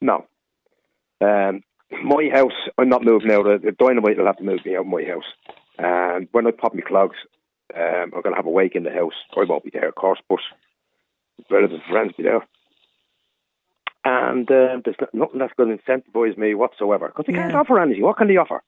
No. 0.00 0.24
Um, 1.20 1.62
my 2.04 2.28
house, 2.32 2.52
I'm 2.78 2.88
not 2.88 3.04
moving 3.04 3.32
out. 3.32 3.44
The 3.44 3.74
dynamite 3.76 4.18
will 4.18 4.26
have 4.26 4.36
to 4.36 4.44
move 4.44 4.64
me 4.64 4.76
out 4.76 4.82
of 4.82 4.86
my 4.86 5.02
house. 5.02 5.24
And 5.78 6.28
when 6.30 6.46
I 6.46 6.52
pop 6.52 6.74
my 6.74 6.82
clogs, 6.82 7.16
um, 7.74 8.12
I'm 8.14 8.22
going 8.22 8.32
to 8.32 8.36
have 8.36 8.46
a 8.46 8.50
wake 8.50 8.74
in 8.74 8.84
the 8.84 8.90
house. 8.90 9.14
I 9.36 9.44
won't 9.44 9.64
be 9.64 9.70
there, 9.70 9.88
of 9.88 9.94
course, 9.94 10.20
but 10.28 10.38
relatives 11.50 11.82
and 11.84 11.92
friends 11.92 12.12
be 12.16 12.22
there. 12.22 12.46
And 14.04 14.50
um, 14.50 14.82
there's 14.84 14.96
nothing 15.12 15.38
that's 15.38 15.52
going 15.56 15.76
to 15.76 15.82
incentivise 15.82 16.38
me 16.38 16.54
whatsoever 16.54 17.08
because 17.08 17.26
they 17.26 17.34
can't 17.34 17.54
offer 17.54 17.78
anything. 17.80 18.02
What 18.02 18.16
can 18.16 18.28
they 18.28 18.36
offer? 18.36 18.62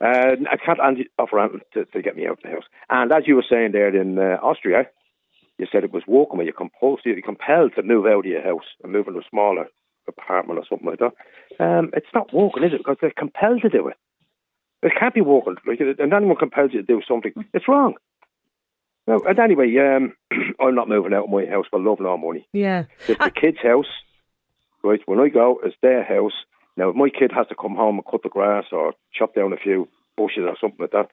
Uh, 0.00 0.36
I 0.50 0.56
can't 0.56 0.80
offer 1.18 1.38
anything 1.40 1.60
to, 1.74 1.84
to 1.86 2.02
get 2.02 2.16
me 2.16 2.26
out 2.26 2.32
of 2.32 2.42
the 2.42 2.50
house. 2.50 2.64
And 2.88 3.12
as 3.12 3.24
you 3.26 3.36
were 3.36 3.44
saying 3.48 3.72
there 3.72 3.94
in 3.94 4.18
uh, 4.18 4.38
Austria, 4.42 4.86
you 5.58 5.66
said 5.70 5.84
it 5.84 5.92
was 5.92 6.02
walking 6.06 6.38
where 6.38 6.44
you're 6.46 6.54
compelled, 6.54 7.00
you're 7.04 7.20
compelled 7.22 7.74
to 7.76 7.82
move 7.82 8.06
out 8.06 8.20
of 8.20 8.24
your 8.24 8.42
house 8.42 8.64
and 8.82 8.92
move 8.92 9.08
into 9.08 9.20
a 9.20 9.30
smaller 9.30 9.68
apartment 10.08 10.58
or 10.58 10.64
something 10.68 10.88
like 10.88 11.00
that. 11.00 11.12
Um, 11.62 11.90
it's 11.94 12.06
not 12.14 12.32
walking, 12.32 12.64
is 12.64 12.72
it? 12.72 12.78
Because 12.78 12.96
they're 13.00 13.12
compelled 13.16 13.62
to 13.62 13.68
do 13.68 13.88
it. 13.88 13.96
It 14.82 14.92
can't 14.98 15.14
be 15.14 15.20
walking. 15.20 15.56
Like, 15.66 15.80
and 15.80 16.12
anyone 16.12 16.36
compels 16.36 16.72
you 16.72 16.80
to 16.80 16.86
do 16.86 17.02
something, 17.06 17.32
it's 17.52 17.68
wrong. 17.68 17.94
No, 19.10 19.20
and 19.28 19.38
anyway, 19.40 19.74
um, 19.78 20.12
I'm 20.60 20.76
not 20.76 20.88
moving 20.88 21.12
out 21.12 21.24
of 21.24 21.30
my 21.30 21.44
house 21.44 21.66
for 21.68 21.80
love 21.80 21.98
nor 21.98 22.16
money. 22.16 22.46
Yeah. 22.52 22.84
It's 23.08 23.18
the 23.18 23.32
kid's 23.32 23.58
house, 23.60 23.88
right? 24.84 25.00
When 25.06 25.18
I 25.18 25.28
go, 25.28 25.58
it's 25.64 25.74
their 25.82 26.04
house. 26.04 26.32
Now, 26.76 26.90
if 26.90 26.96
my 26.96 27.08
kid 27.08 27.32
has 27.34 27.48
to 27.48 27.56
come 27.56 27.74
home 27.74 27.96
and 27.96 28.06
cut 28.08 28.22
the 28.22 28.28
grass 28.28 28.66
or 28.70 28.92
chop 29.12 29.34
down 29.34 29.52
a 29.52 29.56
few 29.56 29.88
bushes 30.16 30.44
or 30.46 30.56
something 30.60 30.78
like 30.78 30.92
that, 30.92 31.08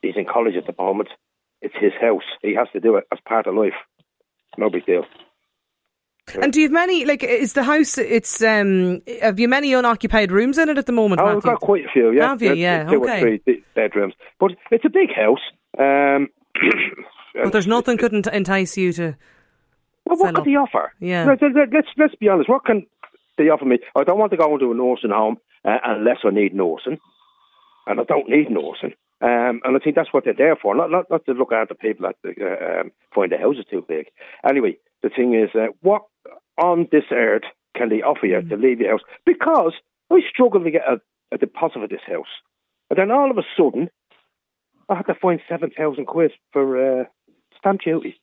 he's 0.00 0.14
in 0.16 0.26
college 0.32 0.54
at 0.54 0.66
the 0.66 0.80
moment. 0.80 1.08
It's 1.60 1.74
his 1.80 1.92
house. 2.00 2.22
He 2.40 2.54
has 2.54 2.68
to 2.72 2.78
do 2.78 2.96
it 2.96 3.04
as 3.12 3.18
part 3.26 3.48
of 3.48 3.56
life. 3.56 3.72
No 4.56 4.70
big 4.70 4.86
deal. 4.86 5.04
And 6.40 6.52
do 6.52 6.60
you 6.60 6.66
have 6.66 6.72
many, 6.72 7.04
like, 7.04 7.24
is 7.24 7.54
the 7.54 7.64
house, 7.64 7.98
it's, 7.98 8.42
um, 8.44 9.02
have 9.20 9.40
you 9.40 9.48
many 9.48 9.74
unoccupied 9.74 10.30
rooms 10.30 10.56
in 10.56 10.68
it 10.68 10.78
at 10.78 10.86
the 10.86 10.92
moment, 10.92 11.20
Oh, 11.20 11.24
Matthew? 11.24 11.34
we've 11.36 11.42
got 11.42 11.60
quite 11.60 11.84
a 11.84 11.88
few, 11.92 12.12
yeah. 12.12 12.28
Have 12.28 12.42
you? 12.42 12.54
Yeah, 12.54 12.84
two 12.84 13.02
okay. 13.02 13.16
or 13.16 13.38
three 13.38 13.64
bedrooms. 13.74 14.14
But 14.38 14.52
it's 14.70 14.84
a 14.84 14.88
big 14.88 15.10
house. 15.12 15.40
Um, 15.76 16.28
But 17.34 17.52
there's 17.52 17.66
nothing 17.66 17.96
could 17.98 18.14
ent- 18.14 18.26
entice 18.28 18.76
you 18.76 18.92
to. 18.94 19.16
Well, 20.06 20.18
what 20.18 20.34
could 20.34 20.44
they 20.44 20.56
offer? 20.56 20.92
Yeah. 21.00 21.24
Let- 21.24 21.42
let- 21.42 21.72
Let's 21.72 21.88
let's 21.96 22.14
be 22.14 22.28
honest. 22.28 22.48
What 22.48 22.64
can 22.64 22.86
they 23.38 23.48
offer 23.48 23.64
me? 23.64 23.78
I 23.96 24.04
don't 24.04 24.18
want 24.18 24.30
to 24.32 24.36
go 24.36 24.52
into 24.54 24.70
a 24.70 24.74
nursing 24.74 25.10
home 25.10 25.38
uh, 25.64 25.78
unless 25.84 26.18
I 26.24 26.30
need 26.30 26.54
nursing, 26.54 26.98
and 27.86 28.00
I 28.00 28.04
don't 28.04 28.28
need 28.28 28.50
nursing. 28.50 28.94
Um, 29.20 29.60
and 29.64 29.74
I 29.74 29.78
think 29.82 29.96
that's 29.96 30.12
what 30.12 30.24
they're 30.24 30.34
there 30.36 30.56
for, 30.56 30.74
not 30.74 30.90
not, 30.90 31.08
not 31.10 31.24
to 31.26 31.32
look 31.32 31.52
after 31.52 31.74
people 31.74 32.06
that 32.06 32.16
uh, 32.40 32.80
um, 32.80 32.92
find 33.14 33.32
the 33.32 33.38
houses 33.38 33.64
too 33.70 33.84
big. 33.88 34.06
Anyway, 34.48 34.76
the 35.02 35.08
thing 35.08 35.34
is, 35.34 35.50
uh, 35.54 35.68
what 35.80 36.02
on 36.58 36.88
this 36.92 37.04
earth 37.10 37.44
can 37.76 37.88
they 37.88 38.02
offer 38.02 38.26
you 38.26 38.42
to 38.42 38.56
leave 38.56 38.80
your 38.80 38.90
house? 38.90 39.00
Because 39.24 39.72
I 40.10 40.20
struggle 40.30 40.62
to 40.62 40.70
get 40.70 40.82
a, 40.86 41.00
a 41.32 41.38
deposit 41.38 41.78
for 41.80 41.88
this 41.88 42.02
house, 42.06 42.28
and 42.90 42.98
then 42.98 43.10
all 43.10 43.30
of 43.30 43.38
a 43.38 43.42
sudden, 43.56 43.88
I 44.90 44.96
had 44.96 45.06
to 45.06 45.14
find 45.14 45.40
seven 45.48 45.70
thousand 45.70 46.06
quid 46.06 46.32
for 46.52 47.00
uh, 47.00 47.04
stamp 47.64 47.80
duty, 47.82 48.20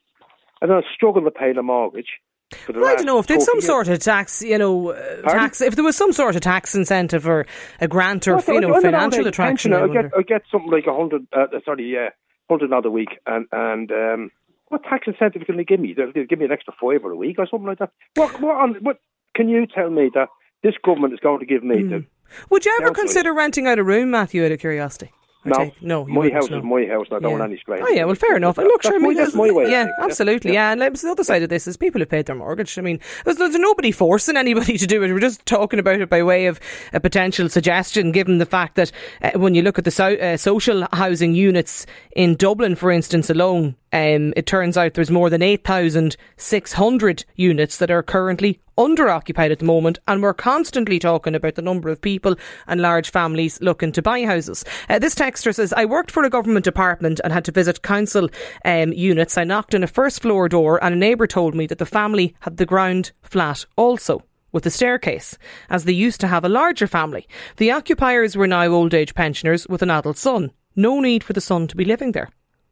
and 0.62 0.69
then 0.69 0.77
I 0.77 0.81
struggle 0.93 1.24
to 1.24 1.31
pay 1.31 1.53
the 1.53 1.63
mortgage. 1.63 2.19
The 2.67 2.74
Well, 2.74 2.86
I 2.86 2.95
don't 2.95 3.05
know 3.05 3.17
if 3.19 3.27
there's 3.27 3.45
some 3.45 3.57
years. 3.57 3.65
sort 3.65 3.88
of 3.88 4.00
tax, 4.00 4.41
you 4.41 4.57
know, 4.57 4.91
uh, 4.91 5.21
Pardon? 5.24 5.39
tax. 5.39 5.62
If 5.62 5.75
there 5.75 5.86
was 5.86 5.95
some 5.95 6.12
sort 6.12 6.36
of 6.36 6.41
tax 6.41 6.75
incentive 6.75 7.25
or 7.27 7.45
a 7.79 7.88
grant 7.88 8.27
or 8.27 8.36
Well, 8.36 8.43
you 8.48 8.62
know 8.62 8.81
financial 8.81 9.25
attraction, 9.25 9.74
I 9.74 9.83
I 9.83 9.88
get 9.88 10.05
I 10.17 10.21
get 10.21 10.43
something 10.51 10.69
like 10.69 10.86
a 10.86 10.93
hundred, 10.95 11.27
uh, 11.33 11.48
sorry, 11.65 11.91
yeah, 11.91 12.10
hundred 12.50 12.69
not 12.69 12.86
a 12.86 12.91
week, 12.91 13.10
and 13.25 13.45
and 13.51 13.91
um, 13.91 14.31
what 14.67 14.83
tax 14.83 15.07
incentive 15.07 15.45
can 15.45 15.57
they 15.57 15.63
give 15.63 15.79
me? 15.79 15.93
They'll, 15.93 16.12
they'll 16.13 16.25
give 16.25 16.39
me 16.39 16.45
an 16.45 16.51
extra 16.51 16.74
five 16.79 17.03
or 17.03 17.12
a 17.12 17.15
week 17.15 17.38
or 17.39 17.48
something 17.48 17.67
like 17.67 17.79
that. 17.79 17.91
What, 18.15 18.39
what, 18.39 18.55
on, 18.55 18.75
what 18.81 18.98
can 19.36 19.50
you 19.50 19.67
tell 19.67 19.89
me 19.89 20.10
that 20.13 20.29
this 20.63 20.75
government 20.83 21.13
is 21.13 21.19
going 21.19 21.39
to 21.39 21.45
give 21.45 21.63
me? 21.63 21.77
Mm. 21.77 21.89
The 21.89 22.05
Would 22.50 22.65
you 22.65 22.77
ever 22.81 22.91
consider 22.91 23.33
renting 23.33 23.67
out 23.67 23.79
a 23.79 23.83
room, 23.83 24.12
Matthew, 24.12 24.45
out 24.45 24.51
of 24.51 24.60
curiosity? 24.60 25.12
No, 25.43 25.71
no, 25.81 26.05
my 26.05 26.29
house 26.29 26.51
no. 26.51 26.60
is 26.60 26.63
my 26.63 26.86
house, 26.86 27.07
and 27.10 27.17
I 27.17 27.19
don't 27.19 27.31
yeah. 27.31 27.39
want 27.39 27.51
any 27.51 27.60
strain. 27.60 27.81
Oh 27.81 27.89
yeah, 27.89 28.05
well, 28.05 28.13
fair 28.13 28.36
enough. 28.36 28.60
And 28.60 28.67
look, 28.67 28.83
that's, 28.83 28.93
sure, 28.93 29.00
my, 29.00 29.07
I 29.07 29.10
mean, 29.10 29.17
that's 29.17 29.33
my 29.33 29.50
way. 29.50 29.71
Yeah, 29.71 29.88
absolutely. 30.00 30.53
Yeah. 30.53 30.75
yeah, 30.75 30.86
and 30.86 30.95
the 30.95 31.10
other 31.10 31.24
side 31.24 31.41
of 31.41 31.50
this 31.50 31.67
is 31.67 31.77
people 31.77 32.00
have 32.00 32.10
paid 32.10 32.27
their 32.27 32.36
mortgage. 32.36 32.77
I 32.77 32.83
mean, 32.83 33.00
there's, 33.25 33.38
there's 33.38 33.55
nobody 33.55 33.91
forcing 33.91 34.38
anybody 34.38 34.77
to 34.77 34.86
do 34.86 35.01
it. 35.01 35.12
We're 35.12 35.19
just 35.19 35.43
talking 35.48 35.79
about 35.79 36.00
it 36.00 36.10
by 36.10 36.21
way 36.21 36.45
of 36.45 36.60
a 36.93 37.00
potential 37.00 37.50
suggestion, 37.50 38.12
given 38.12 38.38
the 38.38 38.45
fact 38.45 38.75
that 38.75 38.91
uh, 39.24 39.31
when 39.31 39.55
you 39.55 39.63
look 39.63 39.79
at 39.79 39.86
the 39.86 39.91
so, 39.91 40.13
uh, 40.15 40.38
social 40.38 40.88
housing 40.93 41.33
units 41.33 41.88
in 42.15 42.36
Dublin, 42.36 42.75
for 42.75 42.91
instance, 42.91 43.29
alone, 43.31 43.75
um, 43.93 44.33
it 44.36 44.45
turns 44.45 44.77
out 44.77 44.93
there's 44.93 45.12
more 45.12 45.29
than 45.29 45.41
8,600 45.41 47.25
units 47.36 47.77
that 47.77 47.91
are 47.91 48.03
currently 48.03 48.60
under 48.77 49.10
occupied 49.10 49.51
at 49.51 49.60
the 49.60 49.65
moment, 49.65 50.00
and 50.07 50.21
we're 50.21 50.33
constantly 50.33 50.98
talking 50.98 51.36
about 51.36 51.55
the 51.55 51.62
number 51.62 51.89
of 51.89 52.01
people 52.01 52.36
and 52.67 52.81
large 52.81 53.12
families 53.12 53.62
looking 53.62 53.91
to 53.91 54.01
buy 54.01 54.24
houses. 54.25 54.63
Uh, 54.89 54.98
this 54.98 55.13
texter 55.13 55.53
says, 55.53 55.74
I 55.74 55.86
worked 55.86 56.10
for 56.10 56.24
a 56.24 56.29
government 56.29 56.63
department 56.63 57.19
and 57.24 57.33
had 57.33 57.45
to 57.45 57.51
visit 57.51 57.81
council 57.81 58.29
um, 58.65 58.93
units. 58.93 59.38
I 59.38 59.43
knocked 59.43 59.75
on 59.75 59.83
a 59.83 59.88
first 59.88 60.21
floor 60.21 60.48
door, 60.48 60.83
and 60.83 60.95
a 60.95 60.98
neighbour 60.98 61.27
told 61.27 61.53
me 61.53 61.67
that 61.67 61.77
the 61.77 61.86
family 61.86 62.36
had 62.39 62.57
the 62.57 62.65
ground 62.65 63.12
flat 63.21 63.65
also 63.75 64.24
with 64.51 64.65
a 64.65 64.71
staircase, 64.71 65.38
as 65.69 65.86
they 65.86 65.93
used 65.93 66.19
to 66.21 66.27
have 66.27 66.43
a 66.43 66.50
larger 66.50 66.88
family. 66.88 67.27
The 67.57 67.71
occupiers 67.71 68.36
were 68.36 68.48
now 68.48 68.67
old 68.67 68.93
age 68.93 69.15
pensioners 69.15 69.67
with 69.67 69.81
an 69.81 69.91
adult 69.91 70.17
son. 70.17 70.51
No 70.75 71.00
need 71.00 71.24
for 71.24 71.33
the 71.33 71.41
son 71.41 71.67
to 71.67 71.75
be 71.75 71.86
living 71.86 72.13
there 72.13 72.29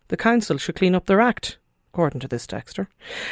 the 0.10 0.18
council 0.18 0.58
should 0.58 0.75
clean 0.75 0.96
up 0.96 1.06
their 1.06 1.22
act 1.22 1.58
according 1.92 2.20
to 2.20 2.28
this 2.28 2.46
texter. 2.46 2.88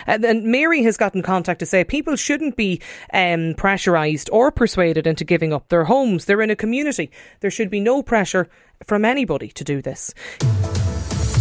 And 0.07 0.23
then 0.23 0.49
Mary 0.49 0.81
has 0.83 0.97
got 0.97 1.13
in 1.13 1.21
contact 1.21 1.59
to 1.59 1.65
say 1.65 1.83
people 1.83 2.15
shouldn't 2.15 2.55
be 2.55 2.81
um, 3.13 3.53
pressurised 3.53 4.29
or 4.31 4.51
persuaded 4.51 5.05
into 5.05 5.23
giving 5.23 5.53
up 5.53 5.69
their 5.69 5.83
homes. 5.83 6.25
They're 6.25 6.41
in 6.41 6.49
a 6.49 6.55
community. 6.55 7.11
There 7.41 7.51
should 7.51 7.69
be 7.69 7.79
no 7.79 8.01
pressure 8.01 8.49
from 8.83 9.05
anybody 9.05 9.49
to 9.49 9.63
do 9.63 9.81
this. 9.81 10.13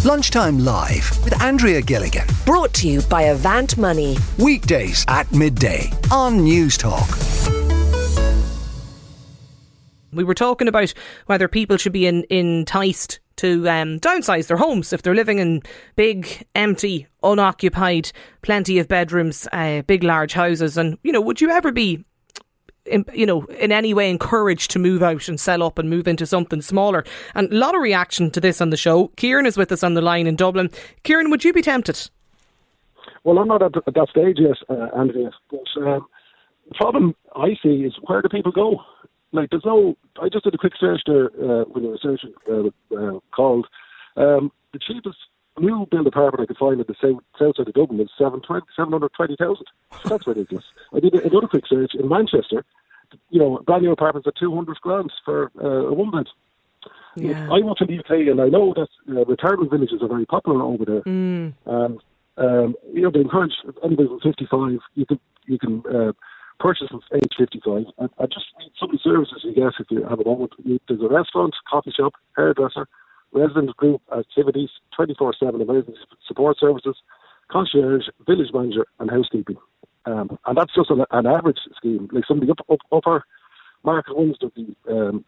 Lunchtime 0.05 0.59
Live 0.59 1.09
with 1.23 1.41
Andrea 1.41 1.81
Gilligan. 1.81 2.27
Brought 2.45 2.73
to 2.75 2.87
you 2.87 3.01
by 3.01 3.23
Avant 3.23 3.77
Money. 3.77 4.15
Weekdays 4.37 5.03
at 5.07 5.31
midday 5.33 5.91
on 6.11 6.39
Newstalk. 6.39 7.57
We 10.13 10.23
were 10.23 10.35
talking 10.35 10.67
about 10.67 10.93
whether 11.25 11.47
people 11.47 11.77
should 11.77 11.93
be 11.93 12.05
in, 12.05 12.25
enticed 12.29 13.19
to 13.37 13.67
um, 13.69 13.99
downsize 13.99 14.47
their 14.47 14.57
homes 14.57 14.93
if 14.93 15.01
they're 15.01 15.15
living 15.15 15.39
in 15.39 15.61
big, 15.95 16.45
empty, 16.55 17.07
unoccupied, 17.23 18.11
plenty 18.41 18.79
of 18.79 18.87
bedrooms, 18.87 19.47
uh, 19.53 19.81
big, 19.83 20.03
large 20.03 20.33
houses. 20.33 20.77
And, 20.77 20.97
you 21.03 21.11
know, 21.11 21.21
would 21.21 21.41
you 21.41 21.49
ever 21.49 21.71
be 21.71 22.03
in, 22.87 23.05
you 23.13 23.25
know, 23.25 23.43
in 23.45 23.71
any 23.71 23.93
way 23.93 24.09
encouraged 24.09 24.71
to 24.71 24.79
move 24.79 25.03
out 25.03 25.27
and 25.27 25.39
sell 25.39 25.63
up 25.63 25.77
and 25.77 25.89
move 25.89 26.07
into 26.07 26.25
something 26.25 26.61
smaller. 26.61 27.03
And 27.35 27.51
a 27.51 27.55
lot 27.55 27.75
of 27.75 27.81
reaction 27.81 28.31
to 28.31 28.41
this 28.41 28.61
on 28.61 28.69
the 28.69 28.77
show. 28.77 29.09
Kieran 29.17 29.45
is 29.45 29.57
with 29.57 29.71
us 29.71 29.83
on 29.83 29.93
the 29.93 30.01
line 30.01 30.27
in 30.27 30.35
Dublin. 30.35 30.69
Kieran, 31.03 31.29
would 31.29 31.43
you 31.43 31.53
be 31.53 31.61
tempted? 31.61 32.09
Well, 33.23 33.39
I'm 33.39 33.47
not 33.47 33.61
at, 33.61 33.73
that 33.73 34.07
stage 34.09 34.37
yet, 34.39 34.57
uh, 34.69 34.87
Andrea. 34.95 35.31
But 35.51 35.81
um, 35.81 36.05
the 36.69 36.75
problem 36.75 37.15
I 37.35 37.57
see 37.61 37.83
is 37.83 37.93
where 38.05 38.21
do 38.21 38.29
people 38.29 38.51
go? 38.51 38.79
Like 39.31 39.49
there's 39.49 39.65
no. 39.65 39.97
I 40.21 40.29
just 40.29 40.43
did 40.43 40.53
a 40.53 40.57
quick 40.57 40.73
search 40.79 41.01
there 41.05 41.25
uh, 41.25 41.65
when 41.65 41.83
the 41.83 41.89
research 41.89 42.21
uh, 42.49 42.95
uh, 42.95 43.19
called. 43.31 43.67
Um, 44.15 44.51
the 44.73 44.79
cheapest 44.79 45.17
new 45.59 45.87
build 45.89 46.07
apartment 46.07 46.41
I 46.41 46.45
could 46.45 46.57
find 46.57 46.79
at 46.79 46.87
the 46.87 46.95
south, 47.01 47.23
south 47.39 47.55
side 47.57 47.67
of 47.67 47.73
Dublin 47.73 47.99
is 47.99 48.09
720,000. 48.17 49.65
That's 50.05 50.27
ridiculous. 50.27 50.65
I 50.93 50.99
did 50.99 51.13
another 51.13 51.47
quick 51.47 51.65
search 51.67 51.93
in 51.95 52.07
Manchester. 52.07 52.63
You 53.29 53.39
know, 53.39 53.63
brand 53.65 53.83
new 53.83 53.91
apartments 53.91 54.27
at 54.27 54.35
200 54.37 54.79
grand 54.81 55.11
for 55.23 55.51
uh, 55.61 55.87
a 55.87 55.93
one 55.93 56.11
bed. 56.11 56.27
Yeah. 57.15 57.47
I 57.51 57.59
work 57.61 57.81
in 57.81 57.87
the 57.87 57.99
UK 57.99 58.27
and 58.29 58.41
I 58.41 58.49
know 58.49 58.73
that 58.75 58.89
uh, 59.09 59.25
retirement 59.25 59.71
villages 59.71 60.01
are 60.01 60.07
very 60.07 60.25
popular 60.25 60.61
over 60.61 60.85
there. 60.85 61.01
Mm. 61.01 61.53
Um, 61.65 61.99
um, 62.37 62.75
you 62.93 63.01
know, 63.01 63.11
they 63.11 63.21
encourage 63.21 63.53
anybody 63.83 64.07
from 64.07 64.19
55, 64.19 64.79
you 64.93 65.05
can, 65.05 65.19
you 65.45 65.57
can 65.57 65.83
uh, 65.91 66.11
purchase 66.59 66.87
of 66.91 67.01
age 67.13 67.33
55. 67.37 67.85
I, 67.99 68.03
I 68.19 68.25
just 68.25 68.45
need 68.59 68.71
some 68.79 68.91
the 68.91 68.99
services 69.03 69.41
you 69.43 69.53
guess, 69.53 69.73
if 69.79 69.87
you 69.89 70.03
have 70.03 70.19
a 70.19 70.25
moment. 70.25 70.53
There's 70.87 71.01
a 71.01 71.07
restaurant, 71.07 71.55
coffee 71.69 71.93
shop, 71.95 72.13
hairdresser, 72.35 72.87
resident 73.31 73.75
group 73.77 74.01
activities, 74.15 74.69
24 74.95 75.35
7 75.39 75.61
emergency 75.61 75.99
support 76.27 76.57
services, 76.59 76.95
concierge, 77.51 78.05
village 78.25 78.49
manager, 78.53 78.85
and 78.99 79.09
housekeeping. 79.09 79.57
Um, 80.05 80.37
and 80.45 80.57
that's 80.57 80.73
just 80.73 80.89
an, 80.89 81.03
an, 81.11 81.25
average 81.25 81.59
scheme. 81.75 82.07
Like 82.11 82.23
some 82.27 82.41
of 82.41 82.47
the 82.47 82.51
up, 82.51 82.65
up, 82.71 82.79
upper 82.91 83.25
market 83.83 84.17
ones, 84.17 84.37
there'll 84.39 84.53
be, 84.55 84.75
um, 84.89 85.25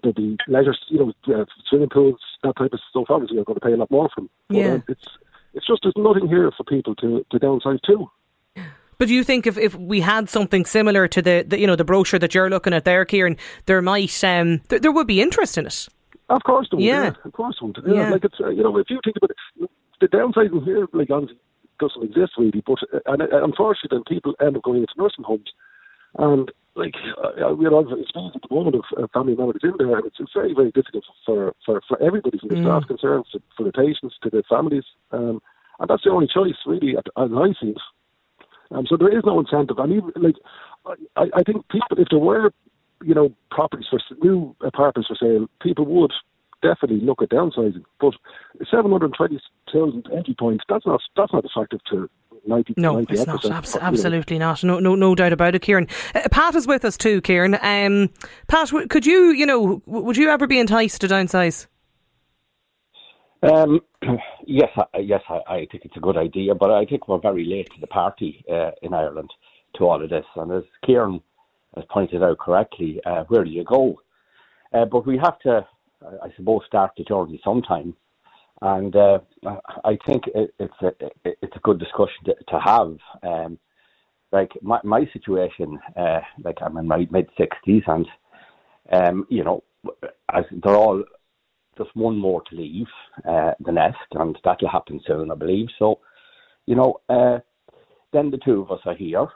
there'll 0.00 0.14
be 0.14 0.36
leisure, 0.46 0.76
you 0.88 0.98
know, 0.98 1.34
uh, 1.34 1.44
swimming 1.68 1.88
pools, 1.88 2.20
that 2.44 2.56
type 2.56 2.72
of 2.72 2.80
stuff. 2.88 3.06
Obviously, 3.08 3.36
you're 3.36 3.44
going 3.44 3.58
to 3.58 3.66
pay 3.66 3.72
a 3.72 3.76
lot 3.76 3.90
more 3.90 4.08
for 4.14 4.20
them. 4.20 4.30
Yeah. 4.48 4.62
But, 4.62 4.74
um, 4.74 4.84
it's, 4.88 5.08
it's 5.54 5.66
just 5.66 5.80
there's 5.82 5.94
nothing 5.96 6.28
here 6.28 6.50
for 6.56 6.64
people 6.64 6.94
to, 6.96 7.26
to 7.30 7.38
downsize 7.38 7.80
to. 7.82 8.06
But 9.02 9.08
do 9.08 9.14
you 9.14 9.24
think 9.24 9.48
if, 9.48 9.58
if 9.58 9.74
we 9.74 9.98
had 9.98 10.30
something 10.30 10.64
similar 10.64 11.08
to 11.08 11.20
the, 11.20 11.44
the 11.44 11.58
you 11.58 11.66
know 11.66 11.74
the 11.74 11.82
brochure 11.82 12.20
that 12.20 12.36
you're 12.36 12.48
looking 12.48 12.72
at 12.72 12.84
there, 12.84 13.04
Kieran, 13.04 13.36
there 13.66 13.82
might 13.82 14.22
um, 14.22 14.60
th- 14.68 14.80
there 14.80 14.92
would 14.92 15.08
be 15.08 15.20
interest 15.20 15.58
in 15.58 15.66
it? 15.66 15.88
Of 16.28 16.44
course 16.44 16.68
there 16.70 16.76
would. 16.76 16.84
Yeah, 16.84 17.02
yeah 17.02 17.14
of 17.24 17.32
course 17.32 17.56
there 17.60 17.66
would. 17.66 17.78
Yeah, 17.84 17.94
yeah. 17.94 18.10
like 18.10 18.24
it's 18.24 18.36
uh, 18.38 18.50
you 18.50 18.62
know 18.62 18.78
if 18.78 18.86
you 18.90 19.00
think 19.02 19.16
about 19.16 19.32
it, 19.32 19.70
the 20.00 20.06
downsizing 20.06 20.62
here, 20.64 20.86
like 20.92 21.10
obviously 21.10 21.36
doesn't 21.80 22.04
exist 22.04 22.34
really, 22.38 22.62
but 22.64 22.78
uh, 22.94 23.00
and 23.06 23.22
uh, 23.22 23.42
unfortunately 23.42 23.90
then 23.90 24.04
people 24.06 24.36
end 24.40 24.56
up 24.56 24.62
going 24.62 24.82
into 24.82 24.94
nursing 24.96 25.24
homes, 25.24 25.50
and 26.18 26.52
like 26.76 26.94
uh, 27.24 27.56
you 27.56 27.68
know, 27.68 27.80
experience 27.80 28.36
at 28.36 28.48
the 28.48 28.54
moment 28.54 28.76
of 28.76 28.84
uh, 29.02 29.08
family 29.12 29.34
members 29.34 29.62
in 29.64 29.72
there, 29.78 29.96
and 29.96 30.06
it's, 30.06 30.20
it's 30.20 30.32
very 30.32 30.54
very 30.54 30.70
difficult 30.70 31.02
for 31.26 31.56
for, 31.66 31.82
for 31.88 32.00
everybody 32.00 32.38
from 32.38 32.50
the 32.50 32.54
mm. 32.54 32.62
staff 32.62 32.86
concerned, 32.86 33.24
to, 33.32 33.42
for 33.56 33.64
the 33.64 33.72
patients 33.72 34.14
to 34.22 34.30
the 34.30 34.44
families, 34.48 34.84
um, 35.10 35.42
and 35.80 35.90
that's 35.90 36.04
the 36.04 36.10
only 36.10 36.28
choice 36.32 36.54
really, 36.66 36.94
as 36.96 37.02
I 37.18 37.48
see 37.60 37.70
it. 37.70 37.82
Um, 38.74 38.86
so 38.88 38.96
there 38.96 39.16
is 39.16 39.24
no 39.24 39.40
incentive. 39.40 39.78
I 39.78 39.86
mean, 39.86 40.02
like, 40.16 40.36
I, 41.16 41.26
I 41.34 41.42
think 41.42 41.68
people, 41.68 41.98
if 41.98 42.08
there 42.10 42.18
were, 42.18 42.50
you 43.04 43.14
know, 43.14 43.32
properties 43.50 43.86
for 43.90 44.00
new 44.22 44.54
apartments 44.60 45.08
for 45.08 45.16
sale, 45.16 45.46
people 45.60 45.84
would 45.86 46.12
definitely 46.62 47.04
look 47.04 47.22
at 47.22 47.30
downsizing. 47.30 47.84
But 48.00 48.14
720,000 48.70 50.06
entry 50.16 50.34
points, 50.38 50.64
that's 50.68 50.86
not 50.86 51.00
that's 51.16 51.32
not 51.32 51.44
attractive 51.44 51.80
to 51.90 52.08
90, 52.46 52.74
no, 52.76 52.98
it's 52.98 53.26
not. 53.26 53.44
Abs- 53.44 53.76
absolutely 53.76 54.38
not. 54.38 54.64
No, 54.64 54.80
no, 54.80 54.94
no 54.94 55.14
doubt 55.14 55.32
about 55.32 55.54
it, 55.54 55.62
Kieran. 55.62 55.86
Uh, 56.14 56.28
Pat 56.30 56.54
is 56.54 56.66
with 56.66 56.84
us 56.84 56.96
too, 56.96 57.20
Kieran. 57.20 57.56
Um, 57.60 58.10
Pat, 58.48 58.70
could 58.88 59.06
you, 59.06 59.30
you 59.30 59.46
know, 59.46 59.82
would 59.86 60.16
you 60.16 60.28
ever 60.28 60.46
be 60.46 60.58
enticed 60.58 61.00
to 61.02 61.08
downsize? 61.08 61.66
Um, 63.42 63.80
yes, 64.46 64.70
I, 64.76 64.98
yes, 64.98 65.22
I, 65.28 65.40
I, 65.48 65.66
think 65.70 65.84
it's 65.84 65.96
a 65.96 66.00
good 66.00 66.16
idea, 66.16 66.54
but 66.54 66.70
I 66.70 66.84
think 66.84 67.08
we're 67.08 67.20
very 67.20 67.44
late 67.44 67.68
to 67.74 67.80
the 67.80 67.86
party 67.86 68.44
uh, 68.50 68.70
in 68.82 68.92
Ireland 68.94 69.30
to 69.76 69.84
all 69.84 70.02
of 70.02 70.10
this. 70.10 70.24
And 70.36 70.52
as 70.52 70.64
Kieran 70.84 71.20
has 71.76 71.84
pointed 71.90 72.22
out 72.22 72.38
correctly, 72.38 73.00
uh, 73.06 73.24
where 73.28 73.44
do 73.44 73.50
you 73.50 73.64
go? 73.64 74.00
Uh, 74.72 74.84
but 74.86 75.06
we 75.06 75.18
have 75.18 75.38
to, 75.40 75.66
I 76.02 76.28
suppose, 76.36 76.62
start 76.66 76.92
the 76.96 77.04
journey 77.04 77.40
sometime. 77.44 77.94
And 78.60 78.94
uh, 78.94 79.18
I 79.84 79.98
think 80.06 80.24
it, 80.34 80.54
it's 80.60 80.74
a 80.82 80.92
it's 81.24 81.56
a 81.56 81.60
good 81.60 81.80
discussion 81.80 82.24
to, 82.26 82.34
to 82.48 82.60
have. 82.60 82.96
Um, 83.22 83.58
like 84.30 84.52
my 84.62 84.78
my 84.84 85.04
situation, 85.12 85.80
uh, 85.96 86.20
like 86.44 86.58
I'm 86.62 86.76
in 86.76 86.86
my 86.86 87.08
mid 87.10 87.28
sixties, 87.36 87.82
and 87.88 88.06
um, 88.92 89.26
you 89.28 89.42
know, 89.42 89.64
as 90.32 90.44
they're 90.62 90.76
all 90.76 91.02
just 91.76 91.94
one 91.94 92.16
more 92.16 92.42
to 92.48 92.56
leave 92.56 92.86
uh, 93.28 93.52
the 93.60 93.72
nest, 93.72 93.96
and 94.12 94.38
that'll 94.44 94.68
happen 94.68 95.00
soon, 95.06 95.30
I 95.30 95.34
believe. 95.34 95.68
So, 95.78 96.00
you 96.66 96.74
know, 96.74 97.00
uh, 97.08 97.38
then 98.12 98.30
the 98.30 98.38
two 98.44 98.62
of 98.62 98.70
us 98.70 98.80
are 98.86 98.94
here. 98.94 99.26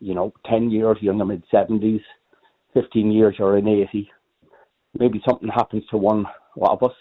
You 0.00 0.14
know, 0.14 0.32
10 0.48 0.70
years, 0.70 0.98
you're 1.00 1.12
in 1.12 1.18
the 1.18 1.24
mid 1.24 1.42
70s, 1.52 2.00
15 2.74 3.12
years, 3.12 3.36
you're 3.38 3.58
in 3.58 3.68
80. 3.68 4.10
Maybe 4.98 5.22
something 5.28 5.48
happens 5.48 5.84
to 5.90 5.96
one 5.96 6.26
of 6.60 6.82
us. 6.82 6.94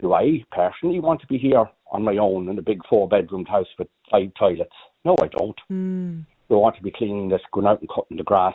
Do 0.00 0.12
I 0.12 0.44
personally 0.50 1.00
want 1.00 1.20
to 1.20 1.26
be 1.26 1.38
here 1.38 1.64
on 1.92 2.02
my 2.02 2.16
own 2.16 2.48
in 2.48 2.58
a 2.58 2.62
big 2.62 2.80
four 2.88 3.08
bedroom 3.08 3.44
house 3.44 3.66
with 3.78 3.88
five 4.10 4.30
toilets? 4.38 4.70
No, 5.04 5.16
I 5.20 5.26
don't. 5.26 5.58
Mm. 5.70 6.26
Do 6.48 6.56
I 6.56 6.58
want 6.58 6.76
to 6.76 6.82
be 6.82 6.90
cleaning 6.90 7.28
this, 7.28 7.42
going 7.52 7.66
out 7.66 7.80
and 7.80 7.88
cutting 7.88 8.16
the 8.16 8.22
grass? 8.22 8.54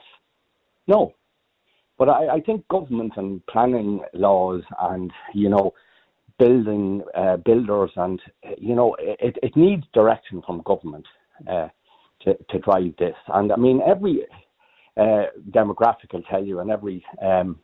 No, 0.88 1.14
but 1.98 2.10
I, 2.10 2.36
I 2.36 2.40
think 2.42 2.68
government 2.68 3.14
and 3.18 3.46
planning 3.48 4.02
laws 4.14 4.64
and, 4.80 5.12
you 5.34 5.50
know, 5.50 5.74
building 6.38 7.02
uh, 7.18 7.38
builders 7.38 7.92
and, 7.96 8.22
you 8.58 8.76
know, 8.76 8.96
it, 9.00 9.38
it 9.42 9.56
needs 9.56 9.84
direction 9.94 10.42
from 10.46 10.62
government 10.66 11.06
uh, 11.50 11.70
to, 12.22 12.36
to 12.50 12.60
drive 12.60 12.94
this. 13.00 13.16
And 13.28 13.52
I 13.52 13.56
mean, 13.56 13.82
every 13.88 14.24
uh, 14.98 15.26
demographic 15.52 16.12
will 16.14 16.24
tell 16.24 16.44
you 16.44 16.60
and 16.60 16.72
every 16.72 17.06
um, 17.22 17.60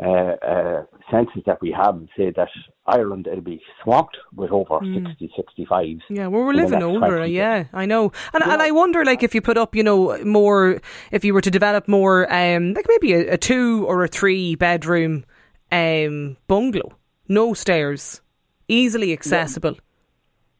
uh, 0.00 0.36
uh, 0.46 0.84
census 1.10 1.42
that 1.44 1.60
we 1.60 1.70
have 1.70 2.00
say 2.16 2.32
that 2.34 2.48
Ireland 2.86 3.26
it'll 3.26 3.42
be 3.42 3.60
swamped 3.82 4.16
with 4.34 4.50
over 4.50 4.80
mm. 4.80 5.06
60, 5.06 5.30
65s. 5.68 6.00
Yeah, 6.08 6.28
well, 6.28 6.44
we're 6.44 6.54
living 6.54 6.82
older. 6.82 7.26
Yeah, 7.26 7.64
I 7.74 7.84
know. 7.84 8.12
And, 8.32 8.42
yeah. 8.44 8.54
and 8.54 8.62
I 8.62 8.70
wonder, 8.70 9.04
like, 9.04 9.22
if 9.22 9.34
you 9.34 9.42
put 9.42 9.58
up, 9.58 9.76
you 9.76 9.82
know, 9.82 10.16
more, 10.24 10.80
if 11.10 11.24
you 11.24 11.34
were 11.34 11.42
to 11.42 11.50
develop 11.50 11.88
more, 11.88 12.32
um, 12.32 12.72
like 12.72 12.86
maybe 12.88 13.12
a, 13.12 13.34
a 13.34 13.38
two 13.38 13.84
or 13.86 14.02
a 14.02 14.08
three 14.08 14.54
bedroom 14.54 15.24
um, 15.70 16.38
bungalow, 16.48 16.96
no 17.28 17.52
stairs, 17.52 18.22
easily 18.68 19.12
accessible. 19.12 19.72
Yeah. 19.72 19.80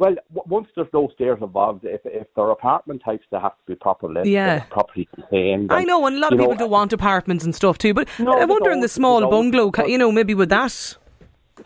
Well, 0.03 0.17
once 0.47 0.67
there's 0.75 0.89
no 0.93 1.09
stairs 1.15 1.39
involved, 1.41 1.85
if 1.85 2.01
if 2.05 2.27
they're 2.35 2.51
apartment 2.51 3.03
types, 3.05 3.25
they 3.31 3.39
have 3.39 3.53
to 3.53 3.65
be 3.69 3.77
properly 3.77 4.33
yeah. 4.33 4.65
properly 4.65 5.09
contained. 5.15 5.73
I 5.73 5.85
know, 5.85 6.05
and 6.09 6.17
a 6.17 6.19
lot 6.19 6.33
of 6.33 6.41
people 6.41 6.55
know, 6.55 6.59
don't 6.59 6.71
want 6.71 6.93
apartments 6.93 7.45
and 7.45 7.55
stuff 7.55 7.79
too. 7.79 7.95
But 7.95 8.09
no, 8.19 8.33
I 8.33 8.45
wonder 8.45 8.73
in 8.73 8.81
the 8.81 8.89
small 8.89 9.31
bungalow, 9.31 9.71
you 9.87 9.99
know, 9.99 10.11
maybe 10.11 10.35
with 10.35 10.49
that. 10.49 10.97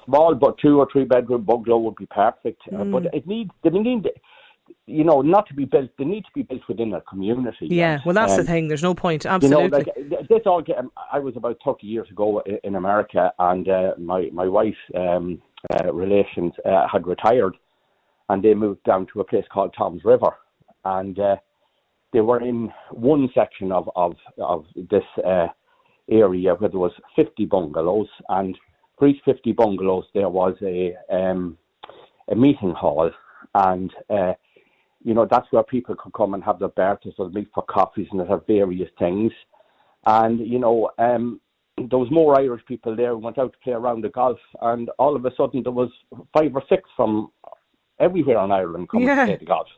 Small, 0.04 0.34
but 0.34 0.58
two 0.58 0.78
or 0.80 0.86
three 0.92 1.04
bedroom 1.04 1.44
bungalow 1.44 1.78
would 1.78 1.96
be 1.96 2.04
perfect. 2.04 2.60
Mm. 2.70 2.80
Uh, 2.80 2.84
but 2.84 3.02
mm. 3.04 3.14
it 3.14 3.26
needs 3.26 3.50
they 3.64 3.70
need 3.70 4.06
you 4.84 5.02
know, 5.02 5.22
not 5.22 5.48
to 5.48 5.54
be 5.54 5.64
built. 5.64 5.88
They 5.98 6.04
need 6.04 6.24
to 6.26 6.30
be 6.34 6.42
built 6.42 6.60
within 6.68 6.92
a 6.92 7.00
community. 7.00 7.68
Yeah, 7.70 8.00
well, 8.04 8.14
that's 8.14 8.32
um, 8.32 8.38
the 8.38 8.44
thing. 8.44 8.68
There's 8.68 8.82
no 8.82 8.94
point. 8.94 9.24
Absolutely. 9.24 9.64
You 9.64 9.70
know, 9.70 10.16
like, 10.18 10.28
this 10.28 10.42
all. 10.44 10.60
Get, 10.60 10.76
I 11.10 11.20
was 11.20 11.38
about 11.38 11.56
30 11.64 11.86
years 11.86 12.10
ago 12.10 12.42
in 12.64 12.74
America, 12.74 13.32
and 13.38 13.66
uh, 13.66 13.92
my 13.98 14.28
my 14.30 14.46
wife 14.46 14.76
um, 14.94 15.40
uh, 15.72 15.90
relations 15.92 16.52
uh, 16.66 16.86
had 16.92 17.06
retired, 17.06 17.56
and 18.28 18.42
they 18.42 18.54
moved 18.54 18.82
down 18.84 19.06
to 19.12 19.20
a 19.20 19.24
place 19.24 19.44
called 19.52 19.74
Toms 19.76 20.04
River, 20.04 20.30
and 20.84 21.18
uh, 21.18 21.36
they 22.12 22.20
were 22.20 22.40
in 22.40 22.72
one 22.90 23.28
section 23.34 23.72
of 23.72 23.88
of 23.96 24.16
of 24.38 24.64
this 24.90 25.04
uh, 25.24 25.48
area 26.10 26.54
where 26.54 26.70
there 26.70 26.80
was 26.80 26.92
50 27.14 27.46
bungalows, 27.46 28.08
and 28.28 28.56
for 28.98 29.08
each 29.08 29.20
50 29.24 29.52
bungalows 29.52 30.04
there 30.14 30.28
was 30.28 30.54
a 30.62 30.94
um, 31.14 31.56
a 32.30 32.34
meeting 32.34 32.72
hall, 32.72 33.10
and 33.54 33.92
uh, 34.10 34.32
you 35.04 35.14
know 35.14 35.26
that's 35.30 35.50
where 35.50 35.62
people 35.62 35.94
could 35.94 36.12
come 36.12 36.34
and 36.34 36.42
have 36.42 36.58
their 36.58 36.68
birthdays 36.68 37.14
or 37.18 37.30
meet 37.30 37.48
for 37.54 37.64
coffees 37.64 38.08
and 38.10 38.28
have 38.28 38.46
various 38.46 38.90
things, 38.98 39.32
and 40.06 40.40
you 40.40 40.58
know. 40.58 40.90
Um, 40.98 41.40
there 41.90 41.98
was 41.98 42.10
more 42.10 42.40
Irish 42.40 42.64
people 42.64 42.96
there 42.96 43.10
who 43.10 43.18
went 43.18 43.36
out 43.36 43.52
to 43.52 43.58
play 43.58 43.74
around 43.74 44.02
the 44.02 44.08
golf, 44.08 44.38
and 44.62 44.88
all 44.98 45.14
of 45.14 45.26
a 45.26 45.30
sudden 45.36 45.62
there 45.62 45.72
was 45.72 45.90
five 46.32 46.54
or 46.54 46.62
six 46.70 46.88
from 46.96 47.30
everywhere 47.98 48.42
in 48.44 48.50
Ireland 48.50 48.88
coming 48.88 49.08
yeah. 49.08 49.20
to 49.20 49.26
play 49.26 49.36
the 49.36 49.44
golf. 49.46 49.68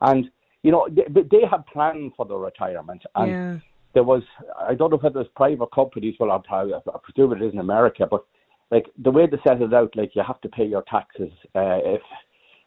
And, 0.00 0.30
you 0.62 0.72
know, 0.72 0.88
they, 0.90 1.22
they 1.22 1.46
had 1.50 1.66
planned 1.66 2.12
for 2.16 2.26
their 2.26 2.38
retirement. 2.38 3.02
And 3.14 3.30
yeah. 3.30 3.56
there 3.94 4.04
was, 4.04 4.22
I 4.58 4.74
don't 4.74 4.90
know 4.90 4.98
whether 4.98 5.20
it's 5.20 5.30
private 5.36 5.72
companies, 5.72 6.16
well, 6.18 6.32
i 6.32 6.56
I 6.56 6.98
presume 7.02 7.32
it 7.32 7.42
is 7.42 7.52
in 7.52 7.60
America, 7.60 8.06
but 8.10 8.24
like 8.70 8.86
the 9.02 9.10
way 9.10 9.26
they 9.26 9.38
set 9.46 9.62
it 9.62 9.74
out, 9.74 9.94
like 9.94 10.14
you 10.14 10.22
have 10.26 10.40
to 10.40 10.48
pay 10.48 10.64
your 10.64 10.84
taxes 10.90 11.30
uh, 11.54 11.78
if, 11.84 12.02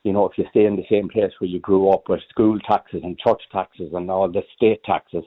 you 0.03 0.13
know, 0.13 0.25
if 0.25 0.37
you 0.37 0.45
stay 0.51 0.65
in 0.65 0.75
the 0.75 0.85
same 0.89 1.09
place 1.09 1.31
where 1.39 1.49
you 1.49 1.59
grew 1.59 1.89
up 1.89 2.07
with 2.07 2.21
school 2.29 2.57
taxes 2.59 3.01
and 3.03 3.19
church 3.19 3.41
taxes 3.51 3.91
and 3.93 4.09
all 4.09 4.31
the 4.31 4.41
state 4.55 4.81
taxes. 4.83 5.23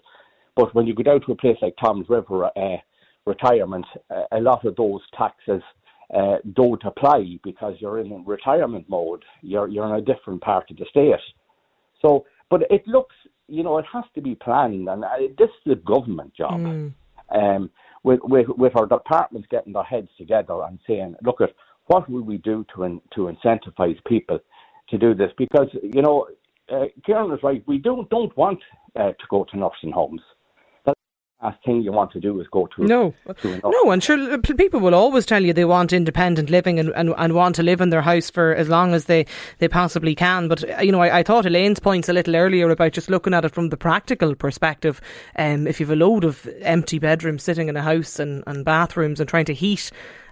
But 0.57 0.75
when 0.75 0.87
you 0.87 0.95
go 0.95 1.03
down 1.03 1.21
to 1.23 1.33
a 1.33 1.37
place 1.37 1.59
like 1.61 1.75
Toms 1.77 2.09
River 2.09 2.47
uh, 2.57 2.77
retirement, 3.27 3.85
uh, 4.11 4.25
a 4.33 4.41
lot 4.41 4.65
of 4.65 4.77
those 4.77 5.01
taxes 5.17 5.63
uh, 6.15 6.37
don't 6.55 6.83
apply 6.85 7.39
because 7.43 7.75
you're 7.79 8.01
in 8.01 8.25
retirement 8.25 8.89
mode. 8.89 9.25
You're 9.43 9.69
you're 9.69 9.87
in 9.87 10.01
a 10.01 10.05
different 10.05 10.41
part 10.41 10.71
of 10.71 10.77
the 10.77 10.87
state. 10.91 11.15
So, 12.03 12.25
but 12.51 12.63
it 12.71 12.87
looks, 12.87 13.15
you 13.47 13.63
know, 13.63 13.79
it 13.79 13.85
has 13.93 14.05
to 14.15 14.21
be 14.21 14.35
planned, 14.35 14.89
and 14.89 15.05
uh, 15.05 15.09
this 15.39 15.51
is 15.65 15.73
a 15.73 15.77
government 15.77 16.35
job. 16.35 16.61
Mm. 16.61 16.95
Um, 17.33 17.71
with, 18.03 18.21
with 18.25 18.49
with 18.49 18.75
our 18.77 18.87
departments 18.87 19.47
getting 19.51 19.73
their 19.73 19.85
heads 19.85 20.09
together 20.19 20.63
and 20.67 20.79
saying, 20.87 21.15
look 21.23 21.41
at 21.41 21.51
what 21.87 22.09
will 22.09 22.23
we 22.23 22.39
do 22.39 22.65
to 22.75 22.85
in, 22.85 23.01
to 23.15 23.31
incentivize 23.33 24.03
people 24.07 24.39
to 24.89 24.99
do 24.99 25.15
this? 25.15 25.31
Because 25.37 25.69
you 25.83 26.03
know, 26.03 26.27
uh, 26.73 26.87
Kieran 27.05 27.31
is 27.33 27.43
right. 27.43 27.63
We 27.67 27.79
don't 27.79 28.09
don't 28.11 28.37
want 28.37 28.61
uh, 28.97 29.11
to 29.11 29.27
go 29.29 29.45
to 29.51 29.57
nursing 29.57 29.93
homes 29.93 30.23
last 31.43 31.63
thing 31.65 31.83
you 31.83 31.93
want 31.93 32.11
to 32.13 32.21
do 32.21 32.39
is 32.41 32.47
go 32.49 32.69
to 32.77 32.85
no, 32.85 33.15
to 33.39 33.61
no, 33.65 33.91
and 33.91 34.03
sure, 34.03 34.39
people 34.39 34.81
will 34.81 34.95
always 34.95 35.25
tell 35.25 35.43
you 35.43 35.53
they 35.53 35.65
want 35.65 35.93
independent 35.93 36.51
living 36.51 36.79
and, 36.79 36.91
and, 36.91 37.15
and 37.17 37.35
want 37.35 37.55
to 37.57 37.63
live 37.63 37.81
in 37.81 37.91
their 37.91 38.03
house 38.03 38.31
for 38.31 38.55
as 38.55 38.69
long 38.69 38.93
as 38.93 39.07
they, 39.07 39.27
they 39.59 39.69
possibly 39.69 40.15
can. 40.15 40.49
But 40.49 40.69
uh, 40.69 40.83
you 40.83 40.93
know, 40.93 41.01
I, 41.01 41.21
I 41.21 41.23
thought 41.23 41.47
Elaine's 41.47 41.81
points 41.81 42.09
a 42.09 42.13
little 42.13 42.37
earlier 42.37 42.71
about 42.71 42.93
just 42.93 43.11
looking 43.11 43.35
at 43.35 43.45
it 43.45 43.53
from 43.55 43.71
the 43.71 43.77
practical 43.77 44.35
perspective. 44.35 45.01
Um, 45.37 45.67
if 45.67 45.81
you've 45.81 45.91
a 45.91 45.97
load 45.97 46.25
of 46.25 46.47
empty 46.61 46.99
bedrooms 46.99 47.43
sitting 47.43 47.69
in 47.69 47.77
a 47.77 47.83
house 47.83 48.19
and, 48.19 48.45
and 48.47 48.65
bathrooms 48.65 49.21
and 49.21 49.29
trying 49.29 49.47
to 49.47 49.55
heat 49.55 49.91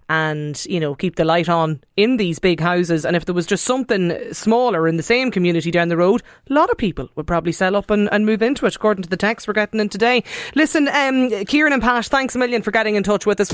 and 0.09 0.65
you 0.67 0.81
know 0.81 0.95
keep 0.95 1.17
the 1.17 1.25
light 1.25 1.49
on 1.49 1.81
in 1.97 2.17
these 2.17 2.39
big 2.39 2.61
houses 2.61 3.05
and 3.05 3.17
if 3.17 3.25
there 3.25 3.35
was 3.35 3.47
just 3.47 3.65
something 3.65 4.17
smaller 4.33 4.89
in 4.89 4.97
the 4.97 5.03
same 5.03 5.31
community 5.31 5.71
down 5.71 5.89
the 5.89 5.97
road 5.97 6.23
a 6.49 6.53
lot 6.53 6.71
of 6.71 6.79
people 6.79 7.09
would 7.15 7.27
probably 7.27 7.53
sell 7.53 7.77
up 7.77 7.91
and, 7.91 8.09
and 8.13 8.25
move 8.25 8.43
into 8.43 8.67
it 8.67 8.75
according 8.75 9.03
to 9.03 9.09
the 9.09 9.17
text 9.17 9.47
we're 9.47 9.55
getting 9.55 9.81
in 9.81 9.89
today 9.89 10.23
listen 10.55 10.89
um, 10.89 11.31
Kieran 11.47 11.73
and 11.73 11.83
Pash 11.83 12.09
thanks 12.09 12.35
a 12.35 12.39
million 12.39 12.63
for 12.63 12.71
getting 12.71 12.95
in 12.95 13.03
touch 13.03 13.27
with 13.27 13.41
us 13.41 13.53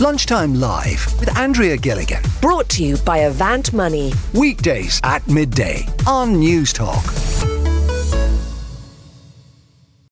Lunchtime 0.00 0.54
Live 0.54 1.06
with 1.20 1.36
Andrea 1.38 1.76
Gilligan. 1.76 2.20
Brought 2.40 2.68
to 2.70 2.84
you 2.84 2.96
by 2.96 3.18
Avant 3.18 3.72
Money. 3.72 4.12
Weekdays 4.32 5.00
at 5.04 5.26
midday 5.28 5.86
on 6.04 6.34
Newstalk. 6.34 7.53